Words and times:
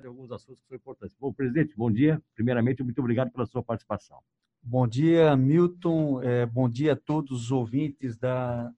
de 0.00 0.06
alguns 0.06 0.30
assuntos 0.30 0.60
que 0.62 0.68
são 0.68 0.76
importantes. 0.76 1.16
Bom, 1.20 1.32
presidente, 1.32 1.74
bom 1.76 1.90
dia. 1.90 2.20
Primeiramente, 2.34 2.82
muito 2.82 2.98
obrigado 2.98 3.30
pela 3.30 3.46
sua 3.46 3.62
participação. 3.62 4.18
Bom 4.62 4.86
dia, 4.86 5.36
Milton. 5.36 6.22
É, 6.22 6.44
bom 6.46 6.68
dia 6.68 6.92
a 6.92 6.96
todos 6.96 7.44
os 7.44 7.50
ouvintes 7.50 8.16
da 8.16 8.70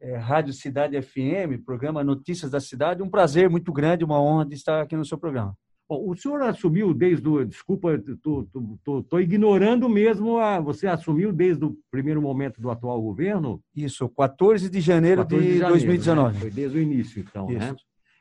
é, 0.00 0.16
Rádio 0.16 0.52
Cidade 0.52 1.00
FM, 1.00 1.64
programa 1.64 2.02
Notícias 2.02 2.50
da 2.50 2.60
Cidade. 2.60 3.02
Um 3.02 3.08
prazer 3.08 3.48
muito 3.48 3.72
grande, 3.72 4.04
uma 4.04 4.20
honra 4.20 4.44
de 4.46 4.54
estar 4.54 4.82
aqui 4.82 4.96
no 4.96 5.04
seu 5.04 5.16
programa. 5.16 5.56
Bom, 5.88 6.08
o 6.08 6.16
senhor 6.16 6.42
assumiu 6.42 6.94
desde 6.94 7.28
o. 7.28 7.44
Desculpa, 7.44 7.94
estou 7.94 9.20
ignorando 9.20 9.88
mesmo. 9.88 10.38
A, 10.38 10.58
você 10.58 10.86
assumiu 10.86 11.32
desde 11.32 11.64
o 11.64 11.76
primeiro 11.90 12.20
momento 12.20 12.60
do 12.60 12.70
atual 12.70 13.00
governo? 13.00 13.60
Isso, 13.74 14.08
14 14.08 14.70
de 14.70 14.80
janeiro 14.80 15.22
14 15.22 15.44
de, 15.44 15.52
de 15.52 15.58
janeiro, 15.58 15.78
2019. 15.78 16.34
Né? 16.34 16.40
Foi 16.40 16.50
desde 16.50 16.78
o 16.78 16.80
início, 16.80 17.20
então, 17.20 17.46
né? 17.46 17.54
Isso. 17.54 17.72
né? 17.72 17.76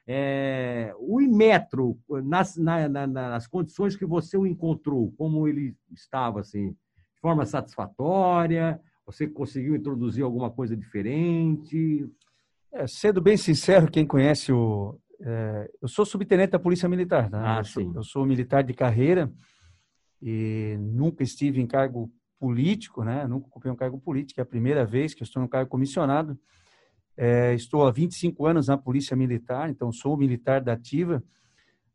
É, 0.07 0.93
o 0.97 1.21
Imetro, 1.21 1.97
nas, 2.23 2.57
na, 2.57 2.89
na, 2.89 3.07
nas 3.07 3.47
condições 3.47 3.95
que 3.95 4.05
você 4.05 4.37
o 4.37 4.47
encontrou, 4.47 5.13
como 5.17 5.47
ele 5.47 5.75
estava, 5.91 6.39
assim, 6.39 6.69
de 6.69 7.21
forma 7.21 7.45
satisfatória? 7.45 8.79
Você 9.05 9.27
conseguiu 9.27 9.75
introduzir 9.75 10.23
alguma 10.23 10.49
coisa 10.49 10.75
diferente? 10.75 12.09
É, 12.73 12.87
sendo 12.87 13.21
bem 13.21 13.37
sincero, 13.37 13.91
quem 13.91 14.05
conhece 14.05 14.51
o. 14.51 14.97
É, 15.19 15.69
eu 15.81 15.87
sou 15.87 16.05
subtenente 16.05 16.51
da 16.51 16.59
Polícia 16.59 16.89
Militar, 16.89 17.29
né? 17.29 17.39
Ah, 17.43 17.57
eu, 17.59 17.65
sou, 17.65 17.93
eu 17.95 18.03
sou 18.03 18.25
militar 18.25 18.63
de 18.63 18.73
carreira 18.73 19.31
e 20.21 20.77
nunca 20.79 21.23
estive 21.23 21.61
em 21.61 21.67
cargo 21.67 22.11
político, 22.39 23.03
né? 23.03 23.27
Nunca 23.27 23.47
ocupei 23.47 23.71
um 23.71 23.75
cargo 23.75 23.99
político, 23.99 24.39
é 24.39 24.43
a 24.43 24.45
primeira 24.45 24.83
vez 24.83 25.13
que 25.13 25.21
estou 25.21 25.41
no 25.41 25.49
cargo 25.49 25.69
comissionado. 25.69 26.39
É, 27.23 27.53
estou 27.53 27.85
há 27.85 27.91
25 27.91 28.47
anos 28.47 28.67
na 28.67 28.75
Polícia 28.75 29.15
Militar, 29.15 29.69
então 29.69 29.91
sou 29.91 30.17
militar 30.17 30.59
da 30.59 30.73
ativa. 30.73 31.23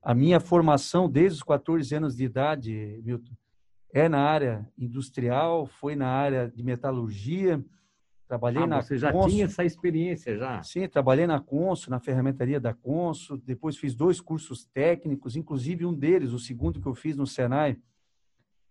A 0.01 0.15
minha 0.15 0.39
formação 0.39 1.11
desde 1.11 1.39
os 1.39 1.43
14 1.43 1.93
anos 1.97 2.15
de 2.15 2.23
idade, 2.23 3.03
Milton, 3.05 3.33
é 3.93 4.09
na 4.09 4.21
área 4.21 4.71
industrial, 4.79 5.67
foi 5.67 5.97
na 5.97 6.07
área 6.07 6.49
de 6.49 6.63
metalurgia. 6.63 7.61
Trabalhei 8.29 8.63
ah, 8.63 8.67
na 8.69 8.83
Você 8.83 8.99
já 8.99 9.11
Conso. 9.11 9.31
tinha 9.31 9.47
essa 9.47 9.65
experiência 9.65 10.39
já? 10.39 10.63
Sim, 10.63 10.87
trabalhei 10.87 11.27
na 11.27 11.41
Conso, 11.41 11.91
na 11.91 11.99
ferramentaria 11.99 12.61
da 12.61 12.73
Conso. 12.73 13.37
Depois 13.37 13.77
fiz 13.77 13.97
dois 13.97 14.21
cursos 14.21 14.65
técnicos, 14.67 15.35
inclusive 15.35 15.85
um 15.85 15.93
deles, 15.93 16.31
o 16.31 16.39
segundo 16.39 16.81
que 16.81 16.87
eu 16.87 16.95
fiz 16.95 17.17
no 17.17 17.27
Senai, 17.27 17.77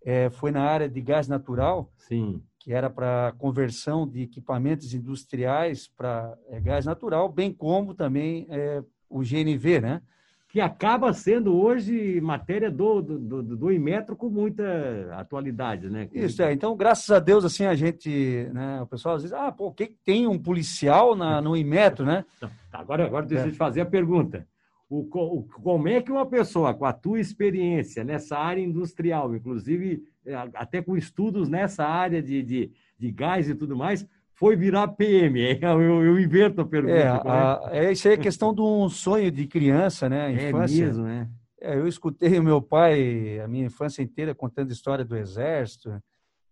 é, 0.06 0.30
foi 0.30 0.52
na 0.52 0.64
área 0.64 0.88
de 0.88 1.02
gás 1.02 1.28
natural. 1.28 1.92
Sim. 1.98 2.42
Que 2.66 2.74
era 2.74 2.90
para 2.90 3.32
conversão 3.38 4.08
de 4.08 4.24
equipamentos 4.24 4.92
industriais 4.92 5.88
para 5.88 6.36
é, 6.50 6.60
gás 6.60 6.84
natural, 6.84 7.30
bem 7.30 7.54
como 7.54 7.94
também 7.94 8.48
é, 8.50 8.84
o 9.08 9.20
GNV, 9.20 9.82
né? 9.82 10.02
que 10.50 10.62
acaba 10.62 11.12
sendo 11.12 11.54
hoje 11.54 12.22
matéria 12.22 12.72
do, 12.72 13.02
do, 13.02 13.44
do, 13.44 13.72
Imetro 13.74 14.16
com 14.16 14.30
muita 14.30 14.64
atualidade, 15.12 15.90
né? 15.90 16.08
Isso, 16.14 16.42
é. 16.42 16.54
Então, 16.54 16.78
graças 16.78 17.12
a 17.12 17.20
Deus, 17.20 17.44
assim, 17.44 17.66
a 17.66 17.76
gente, 17.76 18.50
né, 18.54 18.82
o 18.82 18.88
pessoal 18.88 19.16
às 19.16 19.24
vezes, 19.24 19.38
ah, 19.38 19.52
pô, 19.52 19.68
o 19.68 19.74
que 19.74 19.88
tem 19.88 20.26
um 20.26 20.40
policial 20.40 21.14
na, 21.14 21.42
no 21.42 21.58
Imetro, 21.58 22.06
né? 22.06 22.24
Tá, 22.40 22.50
agora, 22.72 23.06
agora 23.06 23.26
deixa 23.26 23.48
eu 23.48 23.52
te 23.52 23.58
fazer 23.58 23.82
a 23.82 23.86
pergunta. 23.86 24.48
O, 24.88 25.00
o, 25.00 25.44
como 25.44 25.88
é 25.88 26.02
que 26.02 26.12
uma 26.12 26.26
pessoa 26.26 26.74
com 26.74 26.86
a 26.86 26.94
tua 26.94 27.20
experiência 27.20 28.04
nessa 28.04 28.38
área 28.38 28.62
industrial, 28.62 29.36
inclusive 29.36 30.04
é, 30.26 30.36
até 30.54 30.82
com 30.82 30.96
estudos 30.96 31.50
nessa 31.50 31.84
área 31.86 32.22
de, 32.22 32.44
de, 32.44 32.72
de 32.98 33.12
gás 33.12 33.50
e 33.50 33.56
tudo 33.56 33.76
mais, 33.76 34.08
foi 34.34 34.56
virar 34.56 34.90
PM? 34.90 35.40
Eu, 35.62 36.04
eu 36.04 36.20
invento 36.20 36.62
a 36.62 36.66
pergunta. 36.66 36.94
É, 36.94 37.08
a, 37.08 37.70
é, 37.72 37.92
isso 37.92 38.08
aí 38.08 38.14
é 38.14 38.18
questão 38.18 38.54
de 38.54 38.62
um 38.62 38.88
sonho 38.90 39.32
de 39.32 39.48
criança, 39.48 40.08
né? 40.08 40.32
É 40.32 40.50
infância. 40.50 40.84
É 40.84 40.86
mesmo, 40.86 41.04
né? 41.04 41.30
É, 41.60 41.76
eu 41.76 41.88
escutei 41.88 42.38
o 42.38 42.44
meu 42.44 42.62
pai 42.62 43.40
a 43.40 43.48
minha 43.48 43.66
infância 43.66 44.04
inteira 44.04 44.36
contando 44.36 44.72
história 44.72 45.04
do 45.04 45.18
Exército. 45.18 45.92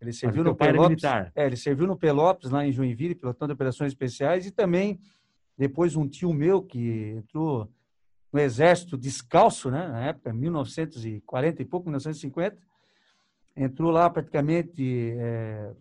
Ele 0.02 0.12
serviu 0.12 0.44
no 0.44 0.56
Pelópolis. 0.56 1.03
É, 1.36 1.45
ele 1.45 1.56
serviu 1.56 1.86
no 1.86 1.95
Pelópolis, 1.95 2.52
lá 2.52 2.66
em 2.66 2.72
Joinville, 2.72 3.13
pilotando 3.13 3.53
operações 3.53 3.91
especiais, 3.91 4.46
e 4.47 4.52
também 4.52 5.00
depois 5.57 5.96
um 5.96 6.07
tio 6.07 6.34
meu 6.34 6.62
que 6.62 7.13
entrou 7.18 7.69
no 8.33 8.39
Exército 8.39 8.97
descalço, 8.97 9.69
né? 9.69 9.88
Na 9.88 10.07
época, 10.07 10.33
1940 10.33 11.61
e 11.61 11.66
pouco, 11.66 11.88
1950, 11.88 12.57
entrou 13.55 13.91
lá 13.91 14.09
praticamente 14.09 15.13
é, 15.16 15.71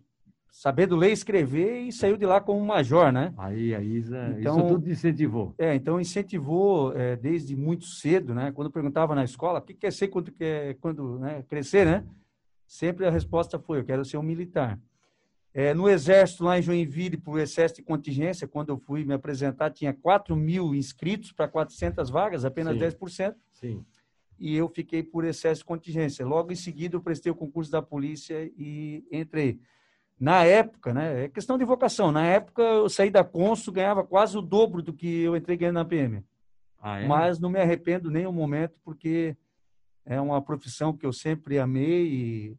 sabendo 0.51 0.95
ler 0.95 1.09
e 1.09 1.13
escrever 1.13 1.79
e 1.79 1.91
saiu 1.91 2.15
de 2.15 2.27
lá 2.27 2.39
como 2.39 2.63
major, 2.63 3.11
né? 3.11 3.33
Aí, 3.39 3.73
a 3.73 3.81
Isa, 3.81 4.35
então, 4.39 4.57
isso 4.57 4.67
tudo 4.67 4.89
incentivou. 4.89 5.55
É, 5.57 5.73
então 5.73 5.99
incentivou 5.99 6.95
é, 6.95 7.15
desde 7.15 7.55
muito 7.55 7.85
cedo, 7.85 8.35
né? 8.35 8.51
Quando 8.51 8.69
perguntava 8.69 9.15
na 9.15 9.23
escola, 9.23 9.57
o 9.57 9.61
que 9.63 9.73
quer 9.73 9.91
ser 9.91 10.09
quando, 10.09 10.31
quer, 10.31 10.75
quando 10.75 11.17
né, 11.17 11.43
crescer, 11.49 11.85
né? 11.87 12.05
Sempre 12.67 13.07
a 13.07 13.09
resposta 13.09 13.57
foi, 13.57 13.79
eu 13.79 13.83
quero 13.83 14.05
ser 14.05 14.17
um 14.17 14.23
militar. 14.23 14.79
É, 15.53 15.73
no 15.73 15.87
Exército, 15.87 16.43
lá 16.43 16.57
em 16.57 16.63
Joinville, 16.63 17.15
por 17.15 17.39
excesso 17.39 17.75
de 17.75 17.83
contingência, 17.83 18.47
quando 18.47 18.69
eu 18.69 18.77
fui 18.77 19.05
me 19.05 19.13
apresentar, 19.13 19.69
tinha 19.69 19.93
4 19.93 20.35
mil 20.35 20.73
inscritos 20.73 21.31
para 21.31 21.47
400 21.47 22.09
vagas, 22.09 22.43
apenas 22.43 22.73
Sim. 22.73 22.79
10%. 22.79 23.35
Sim. 23.51 23.85
E 24.39 24.55
eu 24.55 24.67
fiquei 24.67 25.03
por 25.03 25.23
excesso 25.23 25.59
de 25.59 25.65
contingência. 25.65 26.25
Logo 26.25 26.51
em 26.51 26.55
seguida, 26.55 26.95
eu 26.95 27.01
prestei 27.01 27.31
o 27.31 27.35
concurso 27.35 27.71
da 27.71 27.83
polícia 27.83 28.51
e 28.57 29.05
entrei. 29.11 29.59
Na 30.19 30.43
época, 30.43 30.91
né? 30.93 31.25
É 31.25 31.29
questão 31.29 31.57
de 31.57 31.65
vocação. 31.65 32.11
Na 32.11 32.25
época, 32.25 32.61
eu 32.61 32.89
saí 32.89 33.11
da 33.11 33.23
Consul, 33.23 33.73
ganhava 33.73 34.03
quase 34.03 34.35
o 34.37 34.41
dobro 34.41 34.81
do 34.81 34.91
que 34.91 35.21
eu 35.21 35.35
entrei 35.35 35.55
ganhando 35.55 35.75
na 35.75 35.85
PM. 35.85 36.23
Ah, 36.79 36.99
é? 36.99 37.07
Mas 37.07 37.39
não 37.39 37.49
me 37.49 37.59
arrependo 37.59 38.09
nem 38.09 38.25
um 38.25 38.33
momento, 38.33 38.79
porque 38.83 39.37
é 40.05 40.19
uma 40.19 40.41
profissão 40.41 40.95
que 40.95 41.05
eu 41.05 41.13
sempre 41.13 41.59
amei 41.59 42.07
e, 42.07 42.57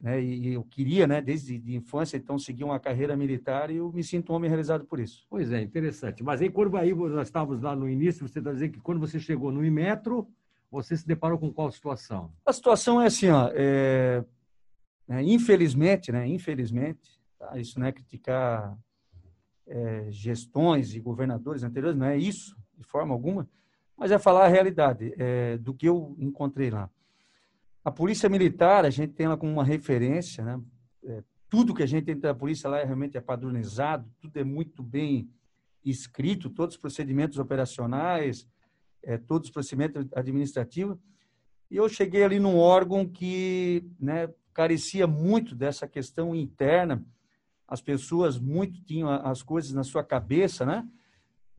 né, 0.00 0.22
e 0.22 0.54
eu 0.54 0.64
queria, 0.64 1.06
né, 1.06 1.20
desde 1.20 1.58
de 1.58 1.76
infância, 1.76 2.16
então, 2.16 2.38
seguir 2.38 2.64
uma 2.64 2.80
carreira 2.80 3.16
militar 3.16 3.70
e 3.70 3.76
eu 3.76 3.92
me 3.92 4.02
sinto 4.02 4.32
um 4.32 4.36
homem 4.36 4.48
realizado 4.48 4.84
por 4.84 4.98
isso. 4.98 5.26
Pois 5.28 5.52
é, 5.52 5.60
interessante. 5.60 6.22
Mas 6.22 6.40
aí, 6.40 6.48
quando 6.48 6.76
aí 6.76 6.94
nós 6.94 7.28
estávamos 7.28 7.62
lá 7.62 7.76
no 7.76 7.88
início, 7.88 8.26
você 8.26 8.38
está 8.38 8.52
dizendo 8.52 8.72
que 8.72 8.80
quando 8.80 8.98
você 8.98 9.20
chegou 9.20 9.52
no 9.52 9.64
Imetro, 9.64 10.26
você 10.70 10.96
se 10.96 11.06
deparou 11.06 11.38
com 11.38 11.52
qual 11.52 11.70
situação? 11.70 12.32
A 12.46 12.52
situação 12.52 13.00
é 13.00 13.06
assim, 13.06 13.28
ó, 13.28 13.50
é, 13.52 14.24
né? 15.10 15.24
Infelizmente, 15.24 16.12
né? 16.12 16.26
Infelizmente, 16.28 17.20
tá? 17.36 17.58
isso 17.58 17.80
não 17.80 17.86
é 17.88 17.92
criticar 17.92 18.78
é, 19.66 20.06
gestões 20.08 20.94
e 20.94 21.00
governadores 21.00 21.64
anteriores, 21.64 21.98
não 21.98 22.06
é 22.06 22.16
isso 22.16 22.56
de 22.78 22.84
forma 22.84 23.12
alguma, 23.12 23.48
mas 23.96 24.12
é 24.12 24.18
falar 24.18 24.46
a 24.46 24.48
realidade 24.48 25.12
é, 25.18 25.58
do 25.58 25.74
que 25.74 25.86
eu 25.86 26.14
encontrei 26.18 26.70
lá. 26.70 26.88
A 27.84 27.90
polícia 27.90 28.28
militar, 28.28 28.84
a 28.84 28.90
gente 28.90 29.14
tem 29.14 29.26
ela 29.26 29.36
como 29.36 29.52
uma 29.52 29.64
referência, 29.64 30.44
né? 30.44 30.60
É, 31.04 31.22
tudo 31.48 31.74
que 31.74 31.82
a 31.82 31.86
gente 31.86 32.04
tem 32.04 32.18
da 32.18 32.34
polícia 32.34 32.68
lá 32.68 32.78
é, 32.78 32.84
realmente 32.84 33.16
é 33.16 33.20
padronizado, 33.20 34.08
tudo 34.20 34.36
é 34.36 34.44
muito 34.44 34.82
bem 34.82 35.30
escrito, 35.84 36.50
todos 36.50 36.76
os 36.76 36.80
procedimentos 36.80 37.38
operacionais, 37.38 38.46
é, 39.02 39.16
todos 39.16 39.48
os 39.48 39.52
procedimentos 39.52 40.06
administrativos. 40.14 40.98
E 41.70 41.76
eu 41.76 41.88
cheguei 41.88 42.22
ali 42.22 42.38
num 42.38 42.56
órgão 42.56 43.06
que, 43.06 43.84
né, 43.98 44.28
carecia 44.52 45.06
muito 45.06 45.54
dessa 45.54 45.88
questão 45.88 46.34
interna. 46.34 47.04
As 47.66 47.80
pessoas 47.80 48.38
muito 48.38 48.82
tinham 48.82 49.08
as 49.08 49.42
coisas 49.42 49.72
na 49.72 49.84
sua 49.84 50.04
cabeça, 50.04 50.66
né? 50.66 50.86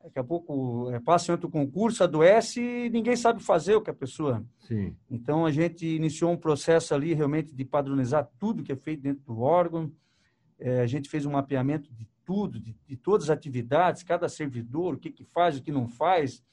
Daqui 0.03 0.19
a 0.19 0.23
pouco 0.23 0.89
é, 0.91 1.00
passa 1.00 1.31
em 1.31 1.34
outro 1.34 1.50
concurso, 1.50 2.03
adoece 2.03 2.62
e 2.62 2.89
ninguém 2.89 3.16
sabe 3.16 3.41
fazer 3.41 3.75
o 3.75 3.81
que 3.81 3.89
a 3.89 3.94
pessoa. 3.94 4.44
Sim. 4.67 4.95
Então 5.09 5.45
a 5.45 5.51
gente 5.51 5.85
iniciou 5.85 6.31
um 6.31 6.38
processo 6.38 6.94
ali 6.94 7.13
realmente 7.13 7.53
de 7.53 7.63
padronizar 7.66 8.29
tudo 8.40 8.63
que 8.63 8.72
é 8.72 8.75
feito 8.75 9.01
dentro 9.01 9.23
do 9.25 9.40
órgão. 9.41 9.91
É, 10.59 10.81
a 10.81 10.88
gente 10.88 11.09
fez 11.09 11.25
um 11.25 11.31
mapeamento 11.31 11.91
de 11.94 12.07
tudo, 12.25 12.59
de, 12.59 12.75
de, 12.88 12.95
todas 12.95 13.29
as 13.29 13.29
atividades, 13.31 14.03
cada 14.03 14.29
servidor, 14.29 14.95
o 14.95 14.97
que, 14.97 15.09
que 15.09 15.23
faz, 15.23 15.57
o 15.57 15.61
que 15.61 15.72
não 15.72 15.88
faz, 15.88 16.44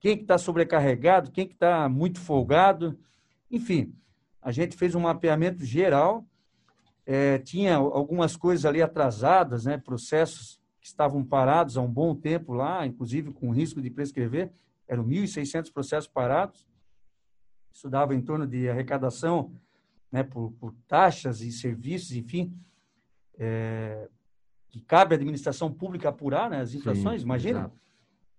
quem 0.00 0.16
que 0.16 0.22
está 0.22 0.38
sobrecarregado, 0.38 1.30
quem 1.30 1.46
que 1.46 1.54
está 1.54 1.88
muito 1.88 2.20
folgado, 2.20 2.98
enfim 3.50 3.92
a 4.48 4.52
gente 4.52 4.76
fez 4.76 4.94
um 4.94 5.00
mapeamento 5.00 5.64
geral, 5.64 6.24
é, 7.04 7.38
tinha 7.38 7.76
algumas 7.76 8.36
coisas 8.36 8.64
ali 8.64 8.80
atrasadas, 8.80 9.64
né, 9.64 9.78
processos 9.78 10.60
estavam 10.88 11.24
parados 11.24 11.76
há 11.76 11.80
um 11.80 11.90
bom 11.90 12.14
tempo 12.14 12.52
lá, 12.52 12.86
inclusive 12.86 13.32
com 13.32 13.50
risco 13.50 13.80
de 13.80 13.90
prescrever, 13.90 14.50
eram 14.86 15.06
1.600 15.06 15.72
processos 15.72 16.08
parados, 16.08 16.66
isso 17.72 17.88
dava 17.88 18.14
em 18.14 18.20
torno 18.20 18.46
de 18.46 18.68
arrecadação 18.68 19.52
né, 20.10 20.22
por, 20.22 20.52
por 20.52 20.74
taxas 20.86 21.40
e 21.40 21.52
serviços, 21.52 22.12
enfim, 22.12 22.56
é, 23.38 24.08
que 24.68 24.80
cabe 24.80 25.14
à 25.14 25.16
administração 25.16 25.72
pública 25.72 26.08
apurar 26.08 26.50
né, 26.50 26.60
as 26.60 26.74
infrações, 26.74 27.20
Sim, 27.20 27.26
imagina. 27.26 27.70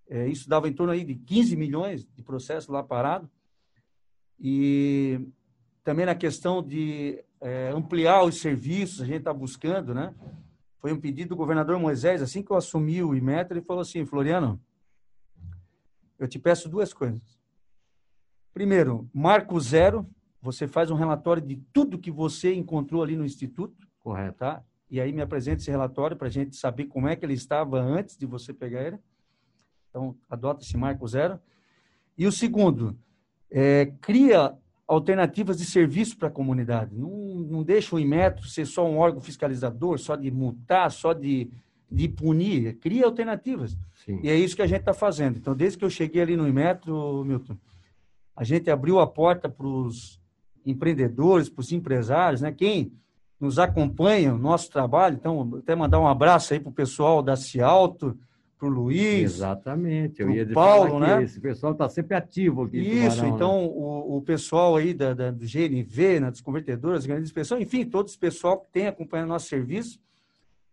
É, 0.08 0.26
isso 0.26 0.48
dava 0.48 0.68
em 0.68 0.72
torno 0.72 0.92
aí 0.92 1.04
de 1.04 1.14
15 1.14 1.56
milhões 1.56 2.04
de 2.04 2.22
processos 2.22 2.68
lá 2.68 2.82
parados. 2.82 3.30
E 4.38 5.20
também 5.84 6.04
na 6.04 6.14
questão 6.14 6.62
de 6.62 7.22
é, 7.40 7.70
ampliar 7.74 8.24
os 8.24 8.40
serviços, 8.40 9.02
a 9.02 9.06
gente 9.06 9.18
está 9.18 9.32
buscando, 9.32 9.94
né? 9.94 10.14
Foi 10.80 10.92
um 10.92 11.00
pedido 11.00 11.30
do 11.30 11.36
governador 11.36 11.78
Moisés, 11.78 12.22
assim 12.22 12.42
que 12.42 12.50
eu 12.50 12.56
assumi 12.56 13.02
o 13.02 13.14
IMET, 13.14 13.50
ele 13.50 13.60
falou 13.60 13.82
assim, 13.82 14.04
Floriano, 14.06 14.60
eu 16.18 16.26
te 16.26 16.38
peço 16.38 16.68
duas 16.68 16.92
coisas. 16.92 17.38
Primeiro, 18.52 19.08
marco 19.12 19.60
zero, 19.60 20.08
você 20.40 20.66
faz 20.66 20.90
um 20.90 20.94
relatório 20.94 21.42
de 21.42 21.56
tudo 21.72 21.98
que 21.98 22.10
você 22.10 22.54
encontrou 22.54 23.02
ali 23.02 23.16
no 23.16 23.24
Instituto. 23.24 23.86
Correto. 23.98 24.38
Tá? 24.38 24.64
E 24.90 25.00
aí 25.00 25.12
me 25.12 25.20
apresenta 25.20 25.58
esse 25.60 25.70
relatório 25.70 26.16
para 26.16 26.28
a 26.28 26.30
gente 26.30 26.56
saber 26.56 26.86
como 26.86 27.06
é 27.06 27.14
que 27.14 27.24
ele 27.24 27.34
estava 27.34 27.78
antes 27.78 28.16
de 28.16 28.26
você 28.26 28.52
pegar 28.52 28.82
ele. 28.82 28.98
Então, 29.88 30.16
adota 30.28 30.62
esse 30.62 30.76
marco 30.76 31.06
zero. 31.06 31.38
E 32.16 32.26
o 32.26 32.32
segundo, 32.32 32.98
é, 33.50 33.92
cria 34.00 34.56
alternativas 34.90 35.56
de 35.56 35.64
serviço 35.64 36.18
para 36.18 36.26
a 36.26 36.32
comunidade. 36.32 36.96
Não, 36.96 37.08
não 37.08 37.62
deixa 37.62 37.94
o 37.94 37.98
Inmetro 37.98 38.44
ser 38.44 38.66
só 38.66 38.84
um 38.84 38.98
órgão 38.98 39.20
fiscalizador, 39.20 39.98
só 39.98 40.16
de 40.16 40.32
multar, 40.32 40.90
só 40.90 41.12
de, 41.12 41.48
de 41.88 42.08
punir. 42.08 42.76
Cria 42.78 43.04
alternativas. 43.04 43.78
Sim. 44.04 44.18
E 44.20 44.28
é 44.28 44.34
isso 44.34 44.56
que 44.56 44.62
a 44.62 44.66
gente 44.66 44.80
está 44.80 44.92
fazendo. 44.92 45.38
Então, 45.38 45.54
desde 45.54 45.78
que 45.78 45.84
eu 45.84 45.90
cheguei 45.90 46.20
ali 46.20 46.36
no 46.36 46.48
Inmetro, 46.48 47.24
Milton, 47.24 47.56
a 48.34 48.42
gente 48.42 48.68
abriu 48.68 48.98
a 48.98 49.06
porta 49.06 49.48
para 49.48 49.66
os 49.66 50.20
empreendedores, 50.66 51.48
para 51.48 51.60
os 51.60 51.70
empresários, 51.70 52.40
né? 52.40 52.50
Quem 52.50 52.92
nos 53.38 53.60
acompanha, 53.60 54.34
o 54.34 54.38
nosso 54.38 54.72
trabalho, 54.72 55.14
então, 55.14 55.54
até 55.56 55.76
mandar 55.76 56.00
um 56.00 56.08
abraço 56.08 56.52
aí 56.52 56.58
para 56.58 56.70
o 56.70 56.74
pessoal 56.74 57.22
da 57.22 57.36
Cialto, 57.36 58.18
para 58.60 58.68
o 58.68 58.70
Luiz. 58.70 59.22
Exatamente, 59.22 60.20
eu 60.20 60.30
ia 60.30 60.44
dizer 60.44 60.54
Paulo, 60.54 61.00
né? 61.00 61.22
Esse 61.22 61.40
pessoal 61.40 61.72
está 61.72 61.88
sempre 61.88 62.14
ativo 62.14 62.64
aqui. 62.64 62.78
Isso, 62.78 63.16
Tubarão, 63.16 63.34
então, 63.34 63.60
né? 63.62 63.68
o, 63.72 64.16
o 64.18 64.22
pessoal 64.22 64.76
aí 64.76 64.92
da, 64.92 65.14
da, 65.14 65.30
do 65.30 65.46
GNV, 65.46 66.20
né, 66.20 66.30
dos 66.30 66.42
convertedores, 66.42 67.06
grandes 67.06 67.32
pessoas, 67.32 67.62
enfim, 67.62 67.86
todo 67.86 68.08
esse 68.08 68.18
pessoal 68.18 68.60
que 68.60 68.70
tem 68.70 68.86
acompanhado 68.86 69.30
nosso 69.30 69.48
serviço. 69.48 69.98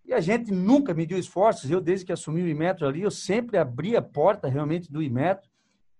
E 0.06 0.13
a 0.13 0.19
gente 0.19 0.51
nunca 0.51 0.94
mediu 0.94 1.18
esforços. 1.18 1.72
Eu, 1.72 1.80
desde 1.80 2.06
que 2.06 2.12
assumi 2.12 2.42
o 2.42 2.48
Imetro 2.48 2.86
ali, 2.86 3.01
eu 3.01 3.12
sempre 3.12 3.57
abri 3.57 3.95
a 3.95 4.01
porta 4.01 4.50
realmente 4.50 4.92
do 4.92 5.01
Imetro 5.01 5.50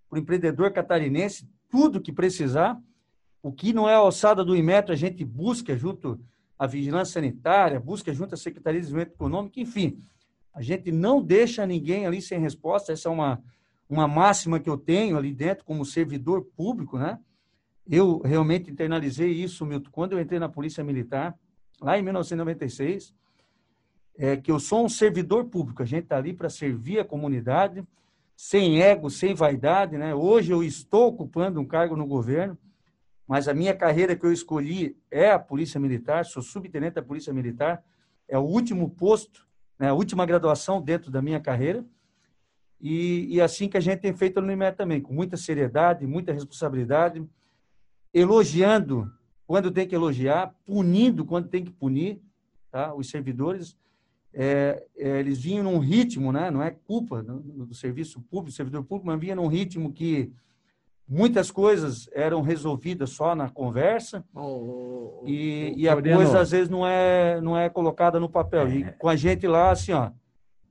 para 0.08 0.18
o 0.18 0.20
empreendedor 0.20 0.70
catarinense, 0.70 1.48
tudo 1.70 2.00
que 2.00 2.12
precisar. 2.12 2.78
O 3.42 3.50
que 3.50 3.72
não 3.72 3.88
é 3.88 3.94
a 3.94 3.98
alçada 3.98 4.44
do 4.44 4.54
Imetro, 4.54 4.92
a 4.92 4.96
gente 4.96 5.24
busca 5.24 5.76
junto 5.76 6.20
à 6.58 6.66
Vigilância 6.66 7.14
Sanitária, 7.14 7.80
busca 7.80 8.12
junto 8.12 8.34
à 8.34 8.36
Secretaria 8.36 8.80
de 8.80 8.86
Desenvolvimento 8.86 9.14
Econômico, 9.14 9.60
enfim. 9.60 10.02
A 10.58 10.60
gente 10.60 10.90
não 10.90 11.22
deixa 11.22 11.64
ninguém 11.64 12.04
ali 12.04 12.20
sem 12.20 12.40
resposta. 12.40 12.92
Essa 12.92 13.08
é 13.08 13.12
uma, 13.12 13.40
uma 13.88 14.08
máxima 14.08 14.58
que 14.58 14.68
eu 14.68 14.76
tenho 14.76 15.16
ali 15.16 15.32
dentro 15.32 15.64
como 15.64 15.84
servidor 15.84 16.44
público, 16.56 16.98
né? 16.98 17.16
Eu 17.88 18.18
realmente 18.18 18.68
internalizei 18.68 19.30
isso, 19.30 19.64
Milton, 19.64 19.88
quando 19.92 20.14
eu 20.14 20.20
entrei 20.20 20.40
na 20.40 20.48
Polícia 20.48 20.82
Militar, 20.82 21.38
lá 21.80 21.96
em 21.96 22.02
1996, 22.02 23.14
é 24.16 24.36
que 24.36 24.50
eu 24.50 24.58
sou 24.58 24.84
um 24.84 24.88
servidor 24.88 25.44
público. 25.44 25.80
A 25.80 25.86
gente 25.86 26.02
está 26.02 26.16
ali 26.16 26.32
para 26.32 26.50
servir 26.50 26.98
a 26.98 27.04
comunidade, 27.04 27.86
sem 28.36 28.82
ego, 28.82 29.08
sem 29.08 29.36
vaidade, 29.36 29.96
né? 29.96 30.12
Hoje 30.12 30.50
eu 30.50 30.64
estou 30.64 31.06
ocupando 31.06 31.60
um 31.60 31.64
cargo 31.64 31.94
no 31.94 32.04
governo, 32.04 32.58
mas 33.28 33.46
a 33.46 33.54
minha 33.54 33.76
carreira 33.76 34.16
que 34.16 34.26
eu 34.26 34.32
escolhi 34.32 34.96
é 35.08 35.30
a 35.30 35.38
Polícia 35.38 35.78
Militar, 35.78 36.24
sou 36.24 36.42
subtenente 36.42 36.96
da 36.96 37.02
Polícia 37.02 37.32
Militar, 37.32 37.80
é 38.26 38.36
o 38.36 38.42
último 38.42 38.90
posto, 38.90 39.47
né, 39.78 39.88
a 39.88 39.94
última 39.94 40.26
graduação 40.26 40.80
dentro 40.80 41.10
da 41.10 41.22
minha 41.22 41.40
carreira, 41.40 41.84
e, 42.80 43.26
e 43.34 43.40
assim 43.40 43.68
que 43.68 43.76
a 43.76 43.80
gente 43.80 44.00
tem 44.00 44.12
feito 44.14 44.40
no 44.40 44.52
IMET 44.52 44.76
também, 44.76 45.00
com 45.00 45.12
muita 45.12 45.36
seriedade, 45.36 46.06
muita 46.06 46.32
responsabilidade, 46.32 47.24
elogiando 48.14 49.12
quando 49.46 49.70
tem 49.70 49.86
que 49.86 49.94
elogiar, 49.94 50.54
punindo 50.64 51.24
quando 51.24 51.48
tem 51.48 51.64
que 51.64 51.70
punir, 51.70 52.20
tá? 52.70 52.94
os 52.94 53.08
servidores, 53.08 53.76
é, 54.32 54.86
é, 54.96 55.18
eles 55.18 55.40
vinham 55.40 55.64
num 55.64 55.78
ritmo, 55.78 56.30
né? 56.30 56.50
não 56.50 56.62
é 56.62 56.70
culpa 56.70 57.22
do, 57.22 57.66
do 57.66 57.74
serviço 57.74 58.20
público, 58.20 58.50
do 58.50 58.54
servidor 58.54 58.84
público, 58.84 59.06
mas 59.06 59.18
vinha 59.18 59.34
num 59.34 59.46
ritmo 59.46 59.92
que 59.92 60.30
muitas 61.08 61.50
coisas 61.50 62.08
eram 62.12 62.42
resolvidas 62.42 63.10
só 63.10 63.34
na 63.34 63.48
conversa 63.48 64.22
oh, 64.34 64.40
oh, 64.40 65.22
e, 65.26 65.72
oh, 65.74 65.78
e, 65.78 65.88
a 65.88 65.94
coisa 65.94 66.40
às 66.40 66.50
vezes 66.50 66.68
não 66.68 66.86
é 66.86 67.40
não 67.40 67.56
é 67.56 67.70
colocada 67.70 68.20
no 68.20 68.28
papel. 68.28 68.66
É. 68.66 68.70
E 68.70 68.92
com 68.98 69.08
a 69.08 69.16
gente 69.16 69.46
lá, 69.46 69.70
assim, 69.70 69.92
ó, 69.92 70.10